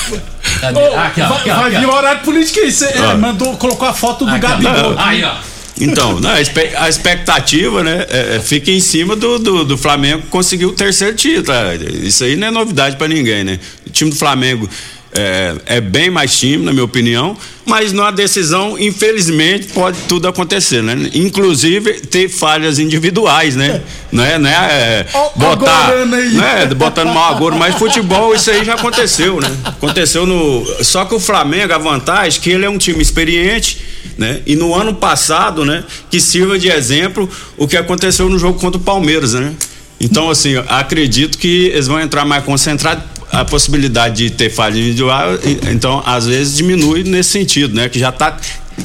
Cadê? 0.60 0.78
Ô, 0.80 0.94
aqui, 0.98 1.20
ó, 1.22 1.28
vai 1.28 1.38
aqui, 1.38 1.50
ó, 1.50 1.54
vai 1.56 1.68
aqui, 1.68 1.78
vir 1.80 1.86
ó. 1.88 1.92
o 1.92 1.96
horário 1.96 2.20
político 2.22 2.60
aí. 2.60 2.70
Você 2.72 2.84
é, 2.86 3.00
Ó. 3.00 3.16
mandou, 3.16 3.56
colocou 3.56 3.88
a 3.88 3.94
foto 3.94 4.24
do. 4.26 4.38
Gabigol. 4.38 4.94
Aí, 4.98 5.24
ó. 5.24 5.34
Então, 5.80 6.20
não, 6.20 6.28
a 6.30 6.88
expectativa, 6.88 7.82
né, 7.82 8.04
é- 8.10 8.36
é, 8.36 8.40
fica 8.40 8.70
em 8.70 8.80
cima 8.80 9.16
do, 9.16 9.38
do, 9.38 9.64
do 9.64 9.78
Flamengo 9.78 10.24
conseguir 10.28 10.66
o 10.66 10.72
terceiro 10.72 11.16
título. 11.16 11.56
é, 11.56 11.76
Isso 12.06 12.22
aí 12.24 12.36
não 12.36 12.48
é 12.48 12.50
novidade 12.50 12.96
pra 12.96 13.08
ninguém, 13.08 13.44
né? 13.44 13.58
O 13.86 13.90
time 13.90 14.10
do 14.10 14.16
Flamengo 14.16 14.68
é, 15.12 15.54
é 15.66 15.80
bem 15.80 16.08
mais 16.08 16.38
time, 16.38 16.64
na 16.64 16.72
minha 16.72 16.84
opinião, 16.84 17.36
mas 17.66 17.92
numa 17.92 18.12
decisão, 18.12 18.78
infelizmente, 18.78 19.68
pode 19.68 19.98
tudo 20.08 20.28
acontecer, 20.28 20.82
né? 20.82 21.10
Inclusive 21.14 22.00
ter 22.00 22.28
falhas 22.28 22.78
individuais, 22.78 23.56
né? 23.56 23.82
Não 24.10 24.24
é, 24.24 24.38
né? 24.38 24.52
É, 24.52 25.06
botar, 25.36 25.94
né? 26.06 26.66
Botando 26.74 27.12
mal 27.12 27.34
agouro, 27.34 27.56
mas 27.56 27.74
futebol 27.74 28.34
isso 28.34 28.50
aí 28.50 28.64
já 28.64 28.74
aconteceu, 28.74 29.40
né? 29.40 29.50
Aconteceu 29.64 30.26
no. 30.26 30.64
Só 30.82 31.04
que 31.04 31.14
o 31.14 31.20
Flamengo, 31.20 31.72
a 31.72 31.78
vantagem 31.78 32.38
é 32.38 32.42
que 32.42 32.50
ele 32.50 32.64
é 32.64 32.70
um 32.70 32.78
time 32.78 33.02
experiente, 33.02 33.78
né? 34.16 34.40
E 34.46 34.54
no 34.54 34.74
ano 34.74 34.94
passado, 34.94 35.64
né? 35.64 35.84
Que 36.08 36.20
sirva 36.20 36.58
de 36.58 36.68
exemplo 36.68 37.28
o 37.56 37.66
que 37.66 37.76
aconteceu 37.76 38.28
no 38.28 38.38
jogo 38.38 38.58
contra 38.58 38.80
o 38.80 38.82
Palmeiras, 38.82 39.34
né? 39.34 39.54
Então, 40.00 40.30
assim, 40.30 40.54
acredito 40.66 41.36
que 41.36 41.66
eles 41.66 41.86
vão 41.86 42.00
entrar 42.00 42.24
mais 42.24 42.42
concentrados. 42.42 43.04
A 43.30 43.44
possibilidade 43.44 44.24
de 44.24 44.30
ter 44.30 44.50
falha 44.50 44.78
individual, 44.78 45.38
então, 45.70 46.02
às 46.04 46.26
vezes 46.26 46.56
diminui 46.56 47.04
nesse 47.04 47.30
sentido, 47.30 47.74
né? 47.74 47.88
Que 47.88 47.98
já 47.98 48.10
tá. 48.10 48.36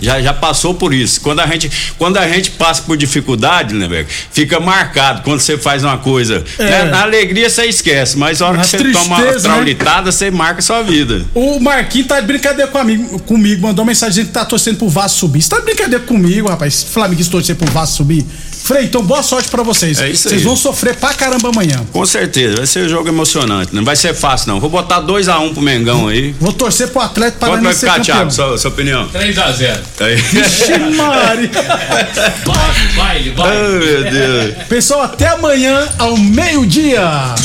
Já, 0.01 0.21
já 0.21 0.33
passou 0.33 0.73
por 0.73 0.93
isso. 0.93 1.21
Quando 1.21 1.39
a 1.39 1.47
gente, 1.47 1.71
quando 1.97 2.17
a 2.17 2.27
gente 2.27 2.51
passa 2.51 2.81
por 2.81 2.97
dificuldade, 2.97 3.73
né, 3.73 3.87
velho? 3.87 4.07
Fica 4.31 4.59
marcado 4.59 5.21
quando 5.21 5.39
você 5.39 5.57
faz 5.57 5.83
uma 5.83 5.97
coisa. 5.97 6.43
É. 6.57 6.63
né? 6.63 6.83
Na 6.85 7.03
alegria 7.03 7.49
você 7.49 7.65
esquece, 7.65 8.17
mas 8.17 8.39
na 8.39 8.47
hora 8.47 8.57
Na 8.57 8.63
que 8.63 8.69
você 8.69 8.91
toma 8.91 9.05
uma 9.05 9.21
né? 9.21 9.33
traulitada, 9.33 10.11
você 10.11 10.29
marca 10.29 10.59
a 10.59 10.61
sua 10.61 10.81
vida. 10.81 11.25
O 11.33 11.59
Marquinhos 11.59 12.07
tá 12.07 12.19
de 12.19 12.27
brincadeira 12.27 12.69
comigo, 12.69 13.19
comigo 13.19 13.61
mandou 13.61 13.83
uma 13.83 13.89
mensagem 13.89 14.25
que 14.25 14.31
tá 14.31 14.43
torcendo 14.43 14.77
pro 14.77 14.89
Vasco 14.89 15.19
subir. 15.19 15.41
Você 15.41 15.49
tá 15.49 15.59
de 15.59 15.65
brincadeira 15.65 16.03
comigo, 16.03 16.49
rapaz? 16.49 16.83
Flamenguista 16.83 17.31
torcer 17.31 17.55
pro 17.55 17.71
Vasco 17.71 17.97
subir. 17.97 18.25
Frei, 18.65 18.85
então 18.85 19.03
boa 19.03 19.21
sorte 19.21 19.47
pra 19.47 19.61
vocês. 19.61 20.01
É 20.01 20.09
isso 20.09 20.23
Vocês 20.23 20.41
aí. 20.41 20.43
vão 20.43 20.55
sofrer 20.55 20.95
pra 20.95 21.13
caramba 21.13 21.49
amanhã. 21.49 21.85
Com 21.93 22.03
certeza, 22.03 22.55
vai 22.55 22.65
ser 22.65 22.85
um 22.85 22.89
jogo 22.89 23.07
emocionante. 23.07 23.75
Não 23.75 23.85
vai 23.85 23.95
ser 23.95 24.15
fácil, 24.15 24.47
não. 24.47 24.59
Vou 24.59 24.71
botar 24.71 25.03
2x1 25.03 25.39
um 25.39 25.53
pro 25.53 25.61
Mengão 25.61 26.07
aí. 26.07 26.31
Vou 26.39 26.51
torcer 26.51 26.87
pro 26.87 27.01
Atlético 27.01 27.45
Quanto 27.45 27.61
vai 27.63 27.75
ficar. 27.75 27.99
Thiago? 28.01 28.31
Sua, 28.31 28.57
sua 28.57 28.71
opinião? 28.71 29.07
3x0. 29.09 29.77
Aí. 29.99 30.15
Vixe, 30.15 30.79
Mari. 30.95 31.51
Vai, 32.45 32.83
vai, 32.95 33.29
vai. 33.35 33.57
Ai, 33.57 33.71
meu 33.79 34.11
Deus. 34.11 34.55
Pessoal, 34.67 35.03
até 35.03 35.27
amanhã 35.27 35.87
ao 35.99 36.17
meio-dia. 36.17 37.35